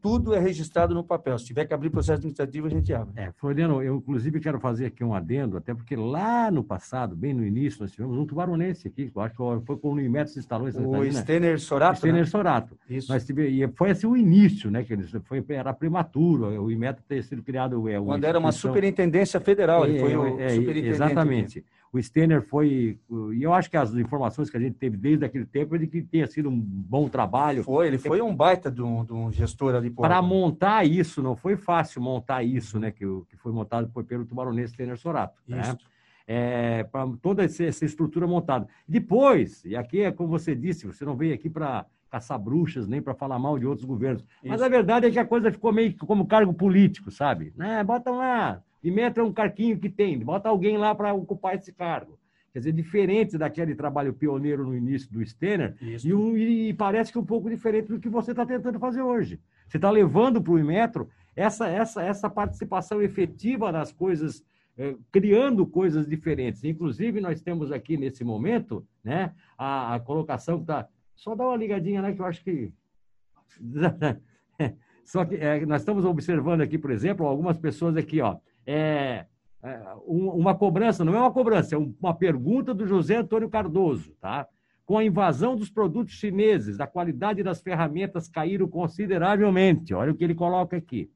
tudo 0.02 0.34
é 0.34 0.40
registrado 0.40 0.94
no 0.94 1.04
papel. 1.04 1.38
Se 1.40 1.46
tiver 1.46 1.66
que 1.66 1.74
abrir 1.74 1.90
processo 1.90 2.20
administrativo, 2.20 2.68
a 2.68 2.70
gente 2.70 2.94
abre. 2.94 3.14
É, 3.16 3.32
Floriano, 3.34 3.82
eu 3.82 3.98
inclusive 3.98 4.40
quero 4.40 4.60
fazer 4.60 4.86
aqui 4.88 5.04
um 5.04 5.14
adendo, 5.14 5.58
até 5.58 5.74
porque 5.74 5.96
lá 5.96 6.50
no 6.52 6.64
passado, 6.64 7.16
bem 7.16 7.34
no 7.34 7.46
início, 7.46 7.82
nós 7.82 7.92
tivemos 7.92 8.18
um 8.18 8.26
tubaronense 8.26 8.88
aqui, 8.88 9.12
eu 9.14 9.22
acho 9.22 9.36
que 9.36 9.66
foi 9.66 9.78
quando 9.78 9.98
o 9.98 10.02
Imetro 10.02 10.34
se 10.34 10.40
instalou 10.40 10.68
em 10.68 10.72
Santa 10.72 10.88
O 10.88 11.12
Stener 11.12 11.60
Sorato. 11.60 11.98
Stener 11.98 12.22
né? 12.22 12.26
Sorato. 12.26 12.78
Isso. 12.90 13.12
Nós 13.12 13.26
tive, 13.26 13.48
e 13.48 13.68
foi 13.70 13.92
assim 13.92 14.08
o 14.08 14.16
início, 14.16 14.70
né? 14.70 14.84
Que 14.84 14.94
ele 14.94 15.04
foi, 15.26 15.44
era 15.50 15.74
prematuro, 15.74 16.48
o 16.62 16.72
Imetro 16.72 17.04
ter 17.08 17.24
sido 17.24 17.42
criado. 17.42 17.88
É, 17.90 18.00
quando 18.00 18.24
era 18.24 18.40
uma 18.40 18.52
superintendência 18.52 19.40
federal, 19.40 19.86
ele 19.86 20.00
foi 20.00 20.16
o 20.16 20.40
é, 20.40 20.50
superintendente. 20.50 20.88
Exatamente. 20.90 21.60
Aqui 21.60 21.77
o 21.92 22.02
Stener 22.02 22.42
foi. 22.42 23.00
E 23.34 23.44
eu 23.44 23.54
acho 23.54 23.70
que 23.70 23.78
as 23.78 23.94
informações 23.94 24.50
que 24.50 24.58
a 24.58 24.60
gente 24.60 24.76
teve 24.76 24.98
desde 24.98 25.26
aquele 25.26 25.46
tempo 25.46 25.76
é 25.76 25.80
de 25.80 25.88
que 25.88 26.02
tenha 26.02 26.28
sido 26.28 26.50
um 26.50 26.60
bom 26.60 27.08
trabalho. 27.08 27.64
Foi, 27.64 27.88
ele 27.88 27.98
foi 27.98 28.22
um 28.22 28.36
baita 28.36 28.70
de 28.70 28.82
um, 28.82 29.06
de 29.06 29.14
um 29.14 29.32
gestor 29.32 29.76
ali. 29.76 29.90
Para 29.90 30.22
montar 30.22 30.86
isso, 30.86 31.22
não 31.22 31.36
foi 31.36 31.56
fácil 31.56 32.02
montar 32.02 32.44
isso, 32.44 32.80
né? 32.80 32.92
Que, 32.92 33.06
que 33.30 33.38
foi 33.38 33.52
montado 33.52 33.90
pelo 34.04 34.26
tubaronês 34.26 34.72
Stener 34.72 34.98
Sorato. 34.98 35.42
Né? 35.48 35.62
Isso. 35.62 35.72
Né? 35.72 35.78
É, 36.30 36.84
para 36.84 37.08
toda 37.22 37.46
essa 37.46 37.86
estrutura 37.86 38.28
montada. 38.28 38.68
Depois, 38.86 39.64
e 39.64 39.78
aqui 39.78 40.02
é 40.02 40.12
como 40.12 40.28
você 40.28 40.54
disse, 40.54 40.86
você 40.86 41.06
não 41.06 41.16
veio 41.16 41.34
aqui 41.34 41.50
para 41.50 41.86
caçar 42.10 42.38
bruxas, 42.40 42.88
nem 42.88 43.02
para 43.02 43.14
falar 43.14 43.40
mal 43.40 43.58
de 43.58 43.66
outros 43.66 43.86
governos. 43.86 44.24
Isso. 44.24 44.50
Mas 44.50 44.62
a 44.62 44.68
verdade 44.68 45.06
é 45.06 45.12
que 45.12 45.20
a 45.20 45.26
coisa 45.26 45.52
ficou 45.52 45.72
meio 45.72 45.96
como 45.98 46.28
cargo 46.28 46.54
político, 46.54 47.12
sabe? 47.12 47.54
Né? 47.56 47.84
Botam 47.84 48.18
lá, 48.18 48.62
e 48.84 48.92
meta 48.92 49.24
um 49.24 49.34
carquinho 49.34 49.80
que 49.80 49.90
tem, 49.90 50.20
bota 50.20 50.50
alguém 50.50 50.78
lá 50.78 50.94
para 50.94 51.14
ocupar 51.14 51.56
esse 51.56 51.74
cargo. 51.74 52.18
Quer 52.58 52.60
dizer, 52.60 52.72
diferente 52.72 53.38
daquele 53.38 53.76
trabalho 53.76 54.14
pioneiro 54.14 54.66
no 54.66 54.76
início 54.76 55.12
do 55.12 55.24
Stener, 55.24 55.76
e, 55.82 56.14
um, 56.14 56.36
e, 56.36 56.74
parece 56.74 57.12
que 57.12 57.20
um 57.20 57.26
pouco 57.26 57.50
diferente 57.50 57.90
do 57.90 58.00
que 58.00 58.10
você 58.10 58.32
está 58.32 58.46
tentando 58.46 58.80
fazer 58.80 59.02
hoje. 59.02 59.40
Você 59.68 59.78
está 59.78 59.92
levando 59.92 60.42
para 60.42 60.54
o 60.54 60.60
Imetro 60.60 61.08
essa, 61.36 61.68
essa, 61.68 62.02
essa 62.02 62.30
participação 62.30 63.02
efetiva 63.02 63.72
nas 63.72 63.92
coisas, 63.92 64.44
eh, 64.76 64.96
criando 65.12 65.68
coisas 65.68 66.08
diferentes. 66.08 66.64
Inclusive, 66.64 67.22
nós 67.22 67.42
temos 67.42 67.72
aqui 67.72 67.96
nesse 67.96 68.24
momento 68.24 68.84
né, 69.04 69.34
a, 69.56 69.94
a 69.96 70.00
colocação 70.00 70.58
que 70.58 70.64
está. 70.64 70.88
Só 71.16 71.36
dá 71.36 71.46
uma 71.46 71.58
ligadinha, 71.58 72.02
né? 72.02 72.14
Que 72.14 72.22
eu 72.22 72.26
acho 72.26 72.44
que. 72.44 72.74
Só 75.06 75.24
que 75.26 75.36
é, 75.36 75.64
nós 75.66 75.82
estamos 75.82 76.06
observando 76.06 76.62
aqui, 76.62 76.78
por 76.78 76.92
exemplo, 76.92 77.26
algumas 77.26 77.58
pessoas 77.58 77.96
aqui, 77.96 78.20
ó 78.20 78.38
é, 78.68 79.26
é, 79.64 79.82
uma 80.06 80.54
cobrança, 80.54 81.06
não 81.06 81.16
é 81.16 81.20
uma 81.20 81.32
cobrança, 81.32 81.74
é 81.74 81.78
uma 81.78 82.14
pergunta 82.14 82.74
do 82.74 82.86
José 82.86 83.16
Antônio 83.16 83.50
Cardoso, 83.50 84.12
tá? 84.20 84.46
Com 84.86 84.98
a 84.98 85.04
invasão 85.04 85.56
dos 85.56 85.70
produtos 85.70 86.14
chineses, 86.14 86.80
a 86.80 86.88
qualidade 86.88 87.42
das 87.42 87.62
ferramentas 87.62 88.28
caíram 88.28 88.68
consideravelmente. 88.68 89.94
Olha 89.94 90.12
o 90.12 90.16
que 90.16 90.24
ele 90.24 90.36
coloca 90.36 90.78
aqui. 90.78 91.10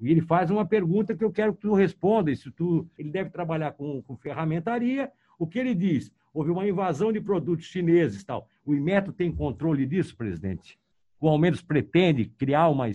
E 0.00 0.10
ele 0.10 0.20
faz 0.20 0.50
uma 0.50 0.64
pergunta 0.64 1.16
que 1.16 1.24
eu 1.24 1.32
quero 1.32 1.54
que 1.54 1.60
tu 1.60 1.74
responda. 1.74 2.34
Se 2.34 2.50
tu, 2.50 2.86
ele 2.98 3.10
deve 3.10 3.30
trabalhar 3.30 3.72
com, 3.72 4.02
com 4.02 4.16
ferramentaria. 4.16 5.10
O 5.38 5.46
que 5.46 5.58
ele 5.58 5.74
diz? 5.74 6.12
Houve 6.32 6.50
uma 6.50 6.68
invasão 6.68 7.12
de 7.12 7.20
produtos 7.20 7.66
chineses, 7.66 8.22
tal. 8.22 8.48
O 8.64 8.74
Imetro 8.74 9.12
tem 9.12 9.32
controle 9.32 9.86
disso, 9.86 10.16
presidente? 10.16 10.78
Ou 11.20 11.30
ao 11.30 11.38
menos 11.38 11.62
pretende 11.62 12.26
criar 12.26 12.68
uma, 12.68 12.86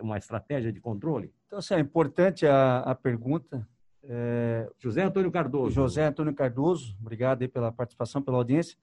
uma 0.00 0.18
estratégia 0.18 0.72
de 0.72 0.80
controle? 0.80 1.32
Então, 1.46 1.58
assim, 1.58 1.74
é 1.74 1.80
importante 1.80 2.46
a, 2.46 2.78
a 2.80 2.94
pergunta. 2.94 3.66
É... 4.02 4.68
José 4.78 5.02
Antônio 5.02 5.30
Cardoso. 5.30 5.74
José 5.74 6.06
Antônio 6.06 6.34
Cardoso, 6.34 6.96
obrigado 7.00 7.42
aí 7.42 7.48
pela 7.48 7.70
participação, 7.70 8.22
pela 8.22 8.38
audiência. 8.38 8.76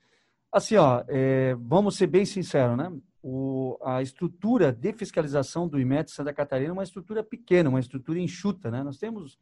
Assim, 0.51 0.75
ó, 0.75 1.03
é, 1.07 1.55
vamos 1.59 1.95
ser 1.95 2.05
bem 2.05 2.25
sinceros, 2.25 2.77
né? 2.77 2.91
O, 3.23 3.79
a 3.83 4.01
estrutura 4.01 4.71
de 4.71 4.93
fiscalização 4.93 5.67
do 5.67 5.79
IMET 5.79 6.11
Santa 6.11 6.33
Catarina 6.33 6.69
é 6.69 6.73
uma 6.73 6.83
estrutura 6.83 7.23
pequena, 7.23 7.69
uma 7.69 7.79
estrutura 7.79 8.19
enxuta, 8.19 8.69
né? 8.69 8.83
Nós 8.83 8.97
temos 8.97 9.39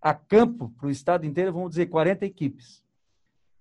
a 0.00 0.12
campo 0.12 0.70
para 0.76 0.88
o 0.88 0.90
estado 0.90 1.24
inteiro, 1.24 1.52
vamos 1.52 1.70
dizer, 1.70 1.86
40 1.86 2.26
equipes. 2.26 2.84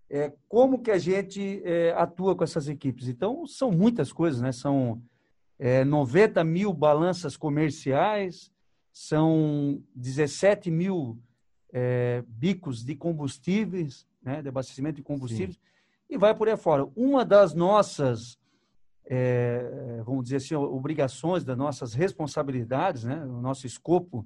É, 0.09 0.31
como 0.47 0.81
que 0.81 0.91
a 0.91 0.97
gente 0.97 1.61
é, 1.63 1.91
atua 1.93 2.35
com 2.35 2.43
essas 2.43 2.67
equipes? 2.67 3.07
Então, 3.07 3.45
são 3.47 3.71
muitas 3.71 4.13
coisas, 4.13 4.41
né? 4.41 4.51
São 4.51 5.01
é, 5.57 5.83
90 5.83 6.43
mil 6.43 6.73
balanças 6.73 7.35
comerciais, 7.35 8.51
são 8.91 9.83
17 9.95 10.69
mil 10.69 11.19
é, 11.73 12.23
bicos 12.27 12.83
de 12.83 12.95
combustíveis, 12.95 14.07
né, 14.23 14.41
de 14.41 14.47
abastecimento 14.47 14.95
de 14.95 15.03
combustíveis, 15.03 15.55
Sim. 15.55 15.61
e 16.09 16.17
vai 16.17 16.33
por 16.33 16.47
aí 16.47 16.55
fora. 16.55 16.87
Uma 16.95 17.25
das 17.25 17.53
nossas, 17.53 18.39
é, 19.05 20.01
vamos 20.05 20.23
dizer 20.23 20.37
assim, 20.37 20.55
obrigações, 20.55 21.43
das 21.43 21.57
nossas 21.57 21.93
responsabilidades, 21.93 23.03
né, 23.03 23.23
o 23.25 23.41
nosso 23.41 23.67
escopo 23.67 24.25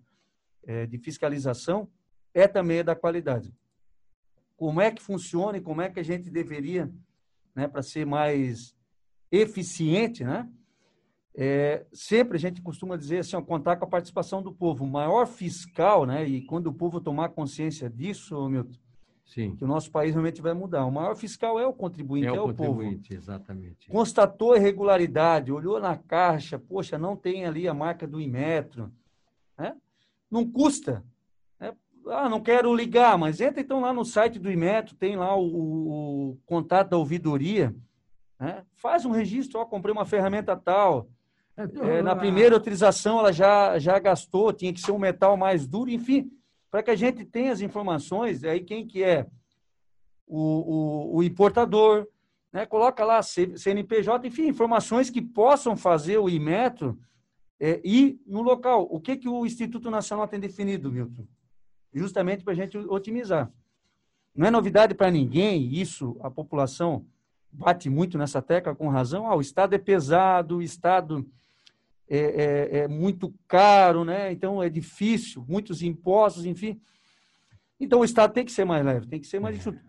é, 0.64 0.86
de 0.86 1.00
fiscalização, 1.00 1.90
é 2.34 2.48
também 2.48 2.84
da 2.84 2.96
qualidade. 2.96 3.52
Como 4.60 4.82
é 4.82 4.92
que 4.92 5.02
funciona 5.02 5.58
e 5.58 5.62
como 5.62 5.82
é 5.82 5.90
que 5.90 6.02
a 6.02 6.04
gente 6.04 6.30
deveria, 6.30 6.92
né, 7.56 7.66
para 7.66 7.82
ser 7.82 8.06
mais 8.06 8.76
eficiente, 9.32 10.22
né, 10.22 10.50
é, 11.34 11.86
sempre 11.94 12.36
a 12.36 12.40
gente 12.40 12.62
costuma 12.62 12.98
dizer 12.98 13.20
assim, 13.20 13.38
ó, 13.38 13.42
contar 13.42 13.78
com 13.78 13.86
a 13.86 13.90
participação 13.90 14.44
do 14.44 14.52
povo. 14.52 14.84
O 14.84 14.90
maior 14.90 15.26
fiscal, 15.26 16.06
né, 16.06 16.28
e 16.28 16.42
quando 16.42 16.68
o 16.68 16.74
povo 16.74 17.00
tomar 17.00 17.30
consciência 17.30 17.90
disso, 17.90 18.50
Milton, 18.50 18.78
Sim. 19.24 19.56
que 19.56 19.64
o 19.64 19.68
nosso 19.68 19.90
país 19.90 20.12
realmente 20.12 20.42
vai 20.42 20.54
mudar. 20.54 20.86
O 20.86 20.92
maior 20.92 21.16
fiscal 21.16 21.58
é 21.58 21.66
o 21.66 21.72
contribuinte, 21.72 22.28
é, 22.28 22.32
é 22.32 22.42
o, 22.42 22.48
contribuinte, 22.48 23.10
povo. 23.10 23.22
Exatamente. 23.22 23.90
Constatou 23.90 24.58
irregularidade, 24.58 25.54
olhou 25.54 25.80
na 25.80 25.96
caixa, 25.96 26.60
poxa, 26.60 26.98
não 26.98 27.16
tem 27.16 27.46
ali 27.46 27.66
a 27.66 27.74
marca 27.74 28.06
do 28.06 28.20
Inmetro. 28.20 28.92
Né? 29.58 29.74
Não 30.30 30.46
custa. 30.46 31.02
Né? 32.10 32.16
Ah, 32.16 32.30
não 32.30 32.42
quero 32.42 32.74
ligar, 32.74 33.18
mas 33.18 33.40
entra 33.40 33.62
então 33.62 33.82
lá 33.82 33.94
no 33.94 34.04
site 34.04 34.40
do 34.40 34.52
Inmetro, 34.52 34.96
tem 34.96 35.16
lá 35.16 35.36
o, 35.36 36.32
o, 36.32 36.38
contato 36.46 36.90
da 36.90 36.98
ouvidoria. 36.98 37.74
Né? 38.40 38.64
Faz 38.76 39.06
um 39.06 39.12
registro, 39.12 39.60
ó, 39.60 39.66
comprei 39.66 39.94
uma 39.94 40.06
ferramenta 40.06 40.56
tal. 40.56 41.08
É, 41.56 41.98
é 41.98 42.02
na 42.02 42.16
primeira 42.16 42.56
utilização 42.56 43.20
ela 43.20 43.32
já, 43.32 43.78
já 43.80 44.00
gastou, 44.00 44.54
tinha 44.54 44.74
que 44.74 44.82
ser 44.82 44.92
um 44.92 45.00
metal 45.00 45.38
mais 45.38 45.68
duro, 45.68 45.90
enfim 45.90 46.32
para 46.70 46.84
que 46.84 46.92
a 46.92 46.96
gente 46.96 47.26
tenha 47.26 47.52
as 47.52 47.62
informações, 47.62 48.44
aí 48.44 48.62
quem 48.62 48.86
que 48.86 49.04
é 49.04 49.26
o, 50.28 51.16
o, 51.16 51.18
o 51.18 51.24
importador, 51.24 52.08
né? 52.54 52.66
coloca 52.66 53.04
lá 53.04 53.22
CNPJ, 53.24 54.28
enfim, 54.28 54.48
informações 54.48 55.10
que 55.10 55.22
possam 55.22 55.76
fazer 55.76 56.18
o 56.18 56.30
Imetro 56.30 57.00
é, 57.60 57.82
ir 57.84 58.22
no 58.26 58.42
local. 58.42 58.88
O 58.90 59.00
que, 59.00 59.18
que 59.18 59.28
o 59.28 59.46
Instituto 59.46 59.90
Nacional 59.90 60.28
tem 60.28 60.40
definido, 60.40 60.92
Milton? 60.92 61.26
Justamente 61.94 62.44
para 62.44 62.54
a 62.54 62.56
gente 62.56 62.78
otimizar. 62.78 63.52
Não 64.36 64.48
é 64.48 64.52
novidade 64.52 64.94
para 64.94 65.12
ninguém, 65.12 65.74
isso 65.74 66.18
a 66.22 66.30
população 66.30 67.06
bate 67.52 67.90
muito 67.90 68.18
nessa 68.18 68.42
tecla 68.42 68.76
com 68.76 68.88
razão. 68.88 69.28
Ah, 69.28 69.36
o 69.36 69.42
Estado 69.42 69.74
é 69.74 69.78
pesado, 69.78 70.58
o 70.58 70.62
Estado 70.62 71.26
é, 72.08 72.18
é, 72.18 72.78
é, 72.80 72.88
muito 72.88 73.34
caro, 73.48 74.06
né? 74.06 74.32
então 74.32 74.62
é 74.62 74.70
difícil, 74.70 75.44
muitos 75.48 75.82
impostos, 75.82 76.46
enfim. 76.46 76.80
Então 77.80 78.02
o 78.02 78.06
Estado 78.06 78.34
tem 78.34 78.46
que 78.46 78.52
ser 78.52 78.66
mais 78.66 78.86
leve, 78.86 79.08
tem 79.08 79.20
que 79.20 79.28
ser 79.28 79.40
mais 79.40 79.56
difícil. 79.56 79.80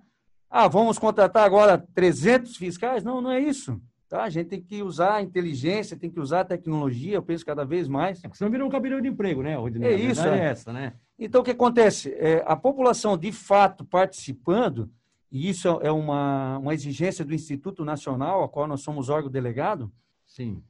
Ah, 0.49 0.67
vamos 0.67 0.99
contratar 0.99 1.45
agora 1.45 1.79
300 1.95 2.57
fiscais? 2.57 3.05
Não, 3.05 3.21
não 3.21 3.31
é 3.31 3.39
isso. 3.39 3.81
Tá? 4.09 4.25
A 4.25 4.29
gente 4.29 4.49
tem 4.49 4.61
que 4.61 4.83
usar 4.83 5.15
a 5.15 5.23
inteligência, 5.23 5.97
tem 5.97 6.11
que 6.11 6.19
usar 6.19 6.41
a 6.41 6.45
tecnologia, 6.45 7.15
eu 7.15 7.23
penso 7.23 7.47
cada 7.47 7.65
vez 7.65 7.87
mais. 7.87 8.19
É 8.19 8.23
porque 8.23 8.39
senão 8.39 8.51
vira 8.51 8.67
um 8.67 8.69
cabelo 8.69 9.01
de 9.01 9.07
emprego, 9.07 9.41
né, 9.41 9.55
Rodinei? 9.55 9.93
É 9.93 9.95
isso. 9.95 10.27
É. 10.27 10.39
é 10.39 10.45
essa, 10.47 10.73
né? 10.73 10.95
Então, 11.21 11.43
o 11.43 11.45
que 11.45 11.51
acontece? 11.51 12.13
É, 12.15 12.43
a 12.47 12.57
população, 12.57 13.17
de 13.17 13.31
fato, 13.31 13.85
participando, 13.85 14.91
e 15.31 15.49
isso 15.49 15.69
é 15.83 15.93
uma, 15.93 16.59
uma 16.59 16.75
exigência 16.75 17.25
do 17.25 17.35
Instituto 17.35 17.85
Nacional, 17.85 18.43
a 18.43 18.49
qual 18.49 18.67
nós 18.67 18.81
somos 18.81 19.09
órgão 19.09 19.31
delegado, 19.31 19.93
Sim 20.27 20.63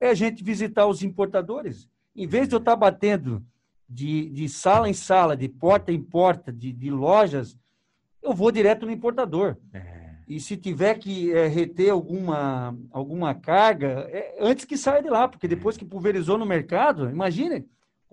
é 0.00 0.08
a 0.08 0.14
gente 0.14 0.44
visitar 0.44 0.86
os 0.86 1.02
importadores. 1.02 1.88
Em 2.14 2.26
vez 2.26 2.48
de 2.48 2.54
eu 2.54 2.58
estar 2.58 2.76
batendo 2.76 3.44
de, 3.88 4.30
de 4.30 4.48
sala 4.48 4.88
em 4.88 4.92
sala, 4.92 5.36
de 5.36 5.48
porta 5.48 5.92
em 5.92 6.02
porta, 6.02 6.52
de, 6.52 6.72
de 6.72 6.90
lojas, 6.90 7.58
eu 8.22 8.32
vou 8.34 8.50
direto 8.50 8.86
no 8.86 8.92
importador. 8.92 9.56
É. 9.72 10.06
E 10.28 10.40
se 10.40 10.56
tiver 10.56 10.98
que 10.98 11.32
é, 11.32 11.46
reter 11.46 11.90
alguma, 11.90 12.76
alguma 12.90 13.34
carga, 13.34 14.08
é, 14.10 14.36
antes 14.40 14.64
que 14.64 14.76
saia 14.76 15.02
de 15.02 15.08
lá, 15.08 15.28
porque 15.28 15.46
depois 15.46 15.76
que 15.76 15.84
pulverizou 15.84 16.36
no 16.36 16.44
mercado, 16.44 17.08
imagine, 17.08 17.64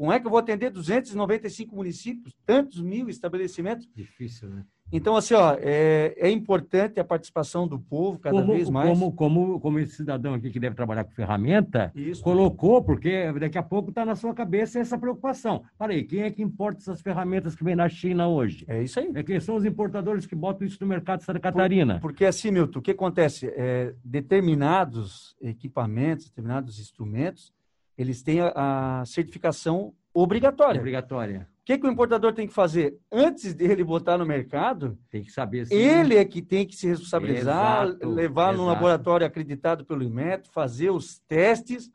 como 0.03 0.11
é 0.11 0.19
que 0.19 0.27
eu 0.27 0.31
vou 0.31 0.39
atender 0.39 0.69
295 0.69 1.73
municípios, 1.73 2.35
tantos 2.45 2.81
mil 2.81 3.07
estabelecimentos? 3.07 3.87
Difícil, 3.95 4.49
né? 4.49 4.65
Então, 4.91 5.15
assim, 5.15 5.33
ó, 5.33 5.55
é, 5.57 6.13
é, 6.17 6.29
importante 6.29 6.99
a 6.99 7.05
participação 7.05 7.65
do 7.65 7.79
povo 7.79 8.19
cada 8.19 8.35
como, 8.35 8.53
vez 8.53 8.69
mais. 8.69 8.89
Como, 8.89 9.13
como, 9.13 9.59
como 9.61 9.79
esse 9.79 9.95
cidadão 9.95 10.33
aqui 10.33 10.51
que 10.51 10.59
deve 10.59 10.75
trabalhar 10.75 11.05
com 11.05 11.11
ferramenta, 11.11 11.89
Isso. 11.95 12.21
colocou, 12.21 12.83
porque 12.83 13.31
daqui 13.39 13.57
a 13.57 13.63
pouco 13.63 13.91
está 13.91 14.03
na 14.03 14.13
sua 14.13 14.33
cabeça 14.33 14.77
essa 14.77 14.97
preocupação. 14.97 15.63
Falei, 15.79 16.03
quem 16.03 16.23
é 16.23 16.29
que 16.29 16.43
importa 16.43 16.79
essas 16.79 16.99
ferramentas 16.99 17.55
que 17.55 17.63
vem 17.63 17.77
da 17.77 17.87
China 17.87 18.27
hoje? 18.27 18.65
É 18.67 18.83
isso 18.83 18.99
aí. 18.99 19.09
É 19.15 19.23
quem 19.23 19.39
são 19.39 19.55
os 19.55 19.63
importadores 19.63 20.25
que 20.25 20.35
botam 20.35 20.67
isso 20.67 20.79
no 20.81 20.87
mercado 20.87 21.19
de 21.19 21.25
Santa 21.25 21.39
Catarina? 21.39 21.93
Por, 21.93 22.09
porque 22.09 22.25
assim, 22.25 22.51
Milton, 22.51 22.79
o 22.79 22.81
que 22.81 22.91
acontece? 22.91 23.47
É, 23.55 23.95
determinados 24.03 25.33
equipamentos, 25.41 26.25
determinados 26.25 26.77
instrumentos, 26.77 27.53
eles 27.97 28.21
têm 28.21 28.41
a, 28.41 29.01
a 29.01 29.05
certificação 29.05 29.93
obrigatória. 30.13 30.79
Obrigatória. 30.79 31.47
O 31.61 31.65
que, 31.65 31.77
que 31.77 31.87
o 31.87 31.89
importador 31.89 32.33
tem 32.33 32.45
que 32.45 32.53
fazer? 32.53 32.99
Antes 33.09 33.53
dele 33.53 33.85
botar 33.85 34.17
no 34.17 34.25
mercado, 34.25 34.97
tem 35.09 35.23
que 35.23 35.31
saber 35.31 35.65
se... 35.65 35.73
ele 35.73 36.17
é 36.17 36.25
que 36.25 36.41
tem 36.41 36.67
que 36.67 36.75
se 36.75 36.87
responsabilizar, 36.87 37.87
exato, 37.87 38.09
levar 38.09 38.49
exato. 38.49 38.57
no 38.57 38.65
laboratório 38.65 39.25
acreditado 39.25 39.85
pelo 39.85 40.03
IMET, 40.03 40.49
fazer 40.49 40.89
os 40.89 41.19
testes. 41.19 41.89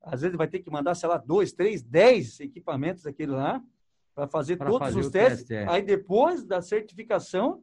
Às 0.00 0.20
vezes 0.20 0.36
vai 0.36 0.46
ter 0.46 0.60
que 0.60 0.70
mandar, 0.70 0.94
sei 0.94 1.08
lá, 1.08 1.16
dois, 1.16 1.52
três, 1.52 1.82
dez 1.82 2.38
equipamentos 2.38 3.02
daquele 3.02 3.32
lá 3.32 3.60
para 4.14 4.28
fazer 4.28 4.56
pra 4.56 4.68
todos 4.68 4.86
fazer 4.86 5.00
os 5.00 5.10
testes. 5.10 5.48
Teste, 5.48 5.54
é. 5.54 5.68
Aí 5.68 5.82
depois 5.82 6.44
da 6.44 6.62
certificação, 6.62 7.60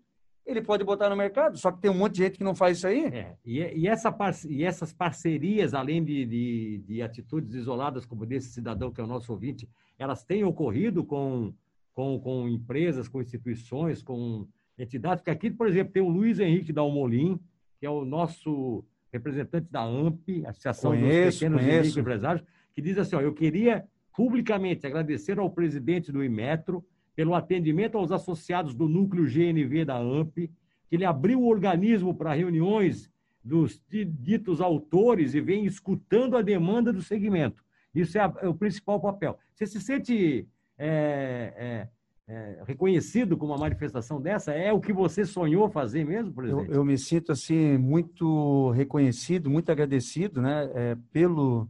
ele 0.50 0.62
pode 0.62 0.84
botar 0.84 1.10
no 1.10 1.16
mercado. 1.16 1.58
Só 1.58 1.72
que 1.72 1.80
tem 1.80 1.92
um 1.92 1.98
monte 1.98 2.16
de 2.16 2.24
gente 2.24 2.38
que 2.38 2.44
não 2.44 2.56
faz 2.56 2.78
isso 2.78 2.88
aí. 2.88 3.06
É. 3.06 3.36
E, 3.46 3.60
e, 3.60 3.88
essa 3.88 4.14
e 4.50 4.64
essas 4.64 4.92
parcerias, 4.92 5.74
além 5.74 6.04
de, 6.04 6.26
de, 6.26 6.84
de 6.88 7.02
atitudes 7.02 7.54
isoladas 7.54 8.06
como 8.06 8.26
desse 8.26 8.50
cidadão 8.50 8.92
que 8.92 9.00
é 9.00 9.04
o 9.04 9.08
nosso 9.08 9.32
ouvinte, 9.32 9.70
elas 9.98 10.24
têm 10.24 10.44
ocorrido 10.44 11.04
com, 11.04 11.54
com, 11.94 12.20
com 12.20 12.48
empresas, 12.48 13.08
com 13.08 13.22
instituições, 13.22 14.02
com 14.02 14.48
entidades, 14.78 15.22
porque 15.22 15.32
aqui, 15.32 15.52
por 15.52 15.68
exemplo, 15.68 15.94
tem 15.94 16.02
o 16.02 16.10
Luiz 16.10 16.40
Henrique 16.40 16.74
Dalmolin, 16.74 17.40
que 17.80 17.86
é 17.86 17.90
o 17.90 18.06
nosso 18.06 18.84
representante 19.12 19.68
da 19.70 19.84
AMP, 19.84 20.46
Associação 20.46 20.92
conheço, 20.92 21.26
dos 21.26 21.40
Pequenos 21.40 21.62
conheço. 21.62 21.84
e 21.84 21.88
Microempresários, 21.88 22.46
que 22.74 22.82
diz 22.82 22.98
assim, 22.98 23.16
ó, 23.16 23.22
eu 23.22 23.34
queria 23.34 23.86
publicamente 24.16 24.86
agradecer 24.86 25.40
ao 25.40 25.50
presidente 25.50 26.12
do 26.12 26.24
Imetro 26.24 26.84
pelo 27.20 27.36
atendimento 27.36 27.98
aos 27.98 28.14
associados 28.14 28.74
do 28.74 28.88
núcleo 28.88 29.26
GNV 29.26 29.84
da 29.84 29.98
AMP, 29.98 30.50
que 30.88 30.96
ele 30.96 31.04
abriu 31.04 31.42
o 31.42 31.50
organismo 31.50 32.16
para 32.16 32.34
reuniões 32.34 33.12
dos 33.44 33.84
ditos 33.90 34.62
autores 34.62 35.34
e 35.34 35.42
vem 35.42 35.66
escutando 35.66 36.38
a 36.38 36.42
demanda 36.42 36.94
do 36.94 37.02
segmento. 37.02 37.62
Isso 37.94 38.18
é, 38.18 38.22
a, 38.22 38.34
é 38.44 38.48
o 38.48 38.56
principal 38.56 39.02
papel. 39.02 39.38
Você 39.54 39.66
se 39.66 39.82
sente 39.82 40.48
é, 40.78 41.90
é, 42.30 42.34
é, 42.34 42.64
reconhecido 42.66 43.36
com 43.36 43.48
uma 43.48 43.58
manifestação 43.58 44.22
dessa? 44.22 44.54
É 44.54 44.72
o 44.72 44.80
que 44.80 44.94
você 44.94 45.26
sonhou 45.26 45.70
fazer 45.70 46.06
mesmo, 46.06 46.32
presidente? 46.32 46.70
Eu, 46.70 46.76
eu 46.76 46.86
me 46.86 46.98
sinto 46.98 47.34
assim 47.34 47.78
muito 47.78 48.72
reconhecido, 48.72 49.50
muito 49.50 49.70
agradecido, 49.70 50.42
né, 50.42 50.72
é, 50.74 50.98
pelo 51.12 51.68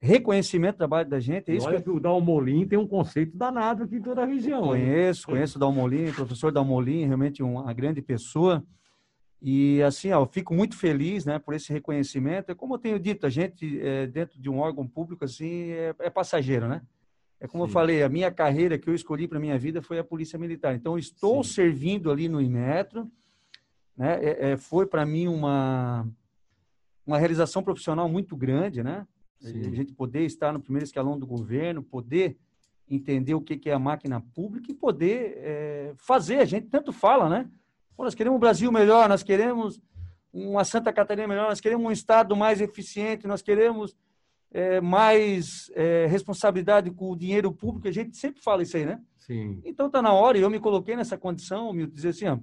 reconhecimento 0.00 0.74
do 0.74 0.78
trabalho 0.78 1.08
da 1.08 1.20
gente. 1.20 1.50
É 1.50 1.54
isso 1.54 1.66
olha 1.66 1.78
que... 1.78 1.84
que 1.84 1.90
o 1.90 2.00
Dalmolin 2.00 2.66
tem 2.66 2.78
um 2.78 2.86
conceito 2.86 3.36
danado 3.36 3.84
aqui 3.84 3.96
em 3.96 4.02
toda 4.02 4.22
a 4.22 4.26
região. 4.26 4.62
Conheço, 4.62 5.22
hein? 5.22 5.34
conheço 5.34 5.56
o 5.56 5.60
Dalmolin, 5.60 6.08
o 6.08 6.14
professor 6.14 6.52
Dalmolin, 6.52 7.06
realmente 7.06 7.42
uma 7.42 7.72
grande 7.72 8.02
pessoa. 8.02 8.64
E 9.40 9.82
assim, 9.82 10.10
ó, 10.10 10.22
eu 10.22 10.26
fico 10.26 10.54
muito 10.54 10.76
feliz, 10.76 11.26
né, 11.26 11.38
por 11.38 11.54
esse 11.54 11.72
reconhecimento. 11.72 12.50
É 12.50 12.54
como 12.54 12.74
eu 12.74 12.78
tenho 12.78 12.98
dito, 12.98 13.26
a 13.26 13.30
gente 13.30 13.78
é, 13.80 14.06
dentro 14.06 14.40
de 14.40 14.48
um 14.48 14.58
órgão 14.58 14.86
público 14.86 15.24
assim 15.24 15.70
é, 15.70 15.94
é 15.98 16.10
passageiro, 16.10 16.66
né? 16.66 16.80
É 17.40 17.46
como 17.46 17.64
Sim. 17.64 17.68
eu 17.68 17.72
falei, 17.72 18.02
a 18.02 18.08
minha 18.08 18.30
carreira 18.30 18.78
que 18.78 18.88
eu 18.88 18.94
escolhi 18.94 19.28
para 19.28 19.38
minha 19.38 19.58
vida 19.58 19.82
foi 19.82 19.98
a 19.98 20.04
polícia 20.04 20.38
militar. 20.38 20.74
Então, 20.74 20.96
estou 20.96 21.44
Sim. 21.44 21.52
servindo 21.52 22.10
ali 22.10 22.26
no 22.26 22.40
Imetro, 22.40 23.10
né? 23.94 24.18
É, 24.22 24.52
é 24.52 24.56
foi 24.56 24.86
para 24.86 25.04
mim 25.04 25.28
uma 25.28 26.08
uma 27.06 27.18
realização 27.18 27.62
profissional 27.62 28.08
muito 28.08 28.34
grande, 28.34 28.82
né? 28.82 29.06
Sim. 29.50 29.60
A 29.60 29.74
gente 29.74 29.92
poder 29.92 30.24
estar 30.24 30.52
no 30.52 30.60
primeiro 30.60 30.84
escalão 30.84 31.18
do 31.18 31.26
governo, 31.26 31.82
poder 31.82 32.36
entender 32.88 33.34
o 33.34 33.40
que 33.40 33.68
é 33.68 33.72
a 33.72 33.78
máquina 33.78 34.20
pública 34.20 34.70
e 34.70 34.74
poder 34.74 35.34
é, 35.38 35.92
fazer. 35.96 36.38
A 36.38 36.44
gente 36.44 36.66
tanto 36.68 36.92
fala, 36.92 37.28
né? 37.28 37.48
nós 37.96 38.14
queremos 38.14 38.36
um 38.36 38.40
Brasil 38.40 38.70
melhor, 38.72 39.08
nós 39.08 39.22
queremos 39.22 39.80
uma 40.32 40.64
Santa 40.64 40.92
Catarina 40.92 41.28
melhor, 41.28 41.48
nós 41.48 41.60
queremos 41.60 41.86
um 41.86 41.92
Estado 41.92 42.34
mais 42.34 42.60
eficiente, 42.60 43.26
nós 43.26 43.40
queremos 43.40 43.96
é, 44.50 44.80
mais 44.80 45.70
é, 45.74 46.06
responsabilidade 46.06 46.90
com 46.90 47.10
o 47.10 47.16
dinheiro 47.16 47.52
público. 47.52 47.86
A 47.86 47.92
gente 47.92 48.16
sempre 48.16 48.42
fala 48.42 48.62
isso 48.62 48.76
aí, 48.76 48.84
né? 48.84 49.00
Sim. 49.18 49.60
Então 49.64 49.86
está 49.86 50.02
na 50.02 50.12
hora, 50.12 50.36
e 50.36 50.42
eu 50.42 50.50
me 50.50 50.60
coloquei 50.60 50.96
nessa 50.96 51.16
condição, 51.16 51.72
me 51.72 51.86
dizer 51.86 52.08
assim, 52.10 52.26
ó, 52.26 52.38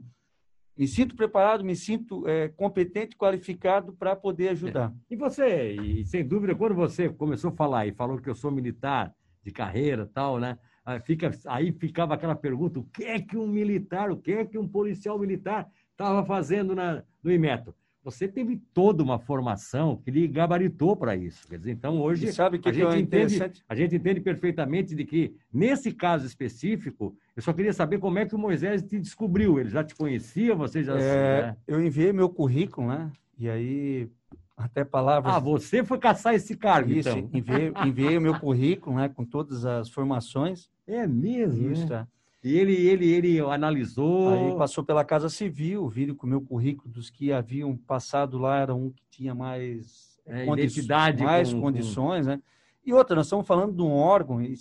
me 0.77 0.87
sinto 0.87 1.15
preparado, 1.15 1.63
me 1.63 1.75
sinto 1.75 2.27
é, 2.27 2.47
competente, 2.49 3.15
qualificado 3.15 3.93
para 3.93 4.15
poder 4.15 4.49
ajudar. 4.49 4.91
É. 4.91 5.13
E 5.13 5.15
você, 5.15 5.73
e 5.73 6.05
sem 6.05 6.25
dúvida, 6.25 6.55
quando 6.55 6.75
você 6.75 7.09
começou 7.09 7.51
a 7.51 7.55
falar 7.55 7.87
e 7.87 7.93
falou 7.93 8.17
que 8.19 8.29
eu 8.29 8.35
sou 8.35 8.51
militar 8.51 9.13
de 9.43 9.51
carreira 9.51 10.09
tal, 10.13 10.39
né? 10.39 10.57
Aí, 10.85 10.99
fica, 10.99 11.31
aí 11.47 11.71
ficava 11.71 12.13
aquela 12.13 12.35
pergunta: 12.35 12.79
o 12.79 12.83
que 12.85 13.03
é 13.03 13.19
que 13.19 13.37
um 13.37 13.47
militar, 13.47 14.09
o 14.11 14.17
que 14.17 14.31
é 14.31 14.45
que 14.45 14.57
um 14.57 14.67
policial 14.67 15.19
militar 15.19 15.69
estava 15.91 16.25
fazendo 16.25 16.73
na, 16.73 17.03
no 17.23 17.31
Imetro? 17.31 17.75
Você 18.03 18.27
teve 18.27 18.57
toda 18.73 19.03
uma 19.03 19.19
formação 19.19 19.95
que 19.97 20.09
lhe 20.09 20.27
gabaritou 20.27 20.95
para 20.95 21.15
isso. 21.15 21.47
Quer 21.47 21.59
dizer, 21.59 21.71
então 21.71 22.01
hoje 22.01 22.27
e 22.27 22.33
sabe 22.33 22.57
que 22.57 22.67
a, 22.67 22.71
que 22.71 22.79
gente 22.79 22.95
é 22.95 22.99
entende, 22.99 23.51
a 23.69 23.75
gente 23.75 23.95
entende 23.95 24.19
perfeitamente 24.19 24.95
de 24.95 25.05
que, 25.05 25.35
nesse 25.53 25.91
caso 25.91 26.25
específico, 26.25 27.15
eu 27.35 27.43
só 27.43 27.53
queria 27.53 27.73
saber 27.73 27.99
como 27.99 28.17
é 28.17 28.25
que 28.25 28.33
o 28.33 28.39
Moisés 28.39 28.81
te 28.81 28.99
descobriu. 28.99 29.59
Ele 29.59 29.69
já 29.69 29.83
te 29.83 29.93
conhecia? 29.93 30.55
Você 30.55 30.83
já. 30.83 30.97
É, 30.97 31.41
né? 31.41 31.57
Eu 31.67 31.83
enviei 31.83 32.11
meu 32.11 32.27
currículo, 32.27 32.87
né? 32.87 33.11
E 33.37 33.47
aí 33.47 34.09
até 34.57 34.83
palavras. 34.83 35.33
Ah, 35.33 35.39
você 35.39 35.83
foi 35.83 35.97
caçar 35.97 36.33
esse 36.33 36.55
cargo, 36.55 36.91
Isso, 36.91 37.09
então. 37.09 37.29
enviei, 37.33 37.73
enviei 37.85 38.17
o 38.17 38.21
meu 38.21 38.39
currículo, 38.39 38.95
né, 38.95 39.09
com 39.09 39.25
todas 39.25 39.65
as 39.65 39.89
formações. 39.89 40.69
É 40.87 41.07
mesmo? 41.07 41.71
Isso, 41.71 41.91
é. 41.93 42.05
E 42.43 42.57
ele, 42.57 42.73
ele, 42.73 43.07
ele 43.07 43.39
analisou. 43.39 44.29
Aí 44.29 44.57
passou 44.57 44.83
pela 44.83 45.05
Casa 45.05 45.29
Civil, 45.29 45.87
viram 45.87 46.15
que 46.15 46.23
o 46.23 46.27
meu 46.27 46.41
currículo 46.41 46.91
dos 46.91 47.09
que 47.09 47.31
haviam 47.31 47.75
passado 47.77 48.37
lá 48.37 48.59
era 48.59 48.73
um 48.73 48.89
que 48.89 49.03
tinha 49.09 49.35
mais 49.35 50.19
é, 50.25 50.45
condi 50.45 50.63
identidade, 50.63 51.23
mais 51.23 51.53
com, 51.53 51.61
condições, 51.61 52.25
com... 52.25 52.31
né? 52.31 52.41
E 52.83 52.93
outra, 52.93 53.15
nós 53.15 53.27
estamos 53.27 53.45
falando 53.45 53.75
de 53.75 53.81
um 53.81 53.91
órgão, 53.91 54.41
e 54.41 54.55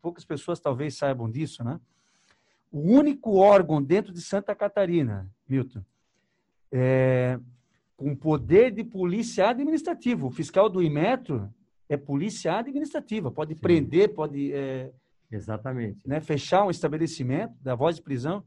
poucas 0.00 0.24
pessoas 0.24 0.60
talvez 0.60 0.96
saibam 0.96 1.28
disso, 1.28 1.64
né? 1.64 1.80
O 2.70 2.78
único 2.78 3.34
órgão 3.34 3.82
dentro 3.82 4.12
de 4.12 4.20
Santa 4.20 4.54
Catarina, 4.54 5.28
Milton, 5.48 5.82
é, 6.70 7.40
com 7.96 8.14
poder 8.14 8.70
de 8.70 8.84
polícia 8.84 9.48
administrativa. 9.48 10.24
O 10.24 10.30
fiscal 10.30 10.68
do 10.68 10.80
Imetro 10.80 11.52
é 11.88 11.96
polícia 11.96 12.56
administrativa, 12.56 13.32
pode 13.32 13.54
Sim. 13.54 13.60
prender, 13.60 14.14
pode 14.14 14.52
é, 14.52 14.92
Exatamente. 15.30 16.06
Né, 16.06 16.20
fechar 16.20 16.64
um 16.64 16.70
estabelecimento 16.70 17.54
da 17.60 17.74
voz 17.74 17.96
de 17.96 18.02
prisão. 18.02 18.44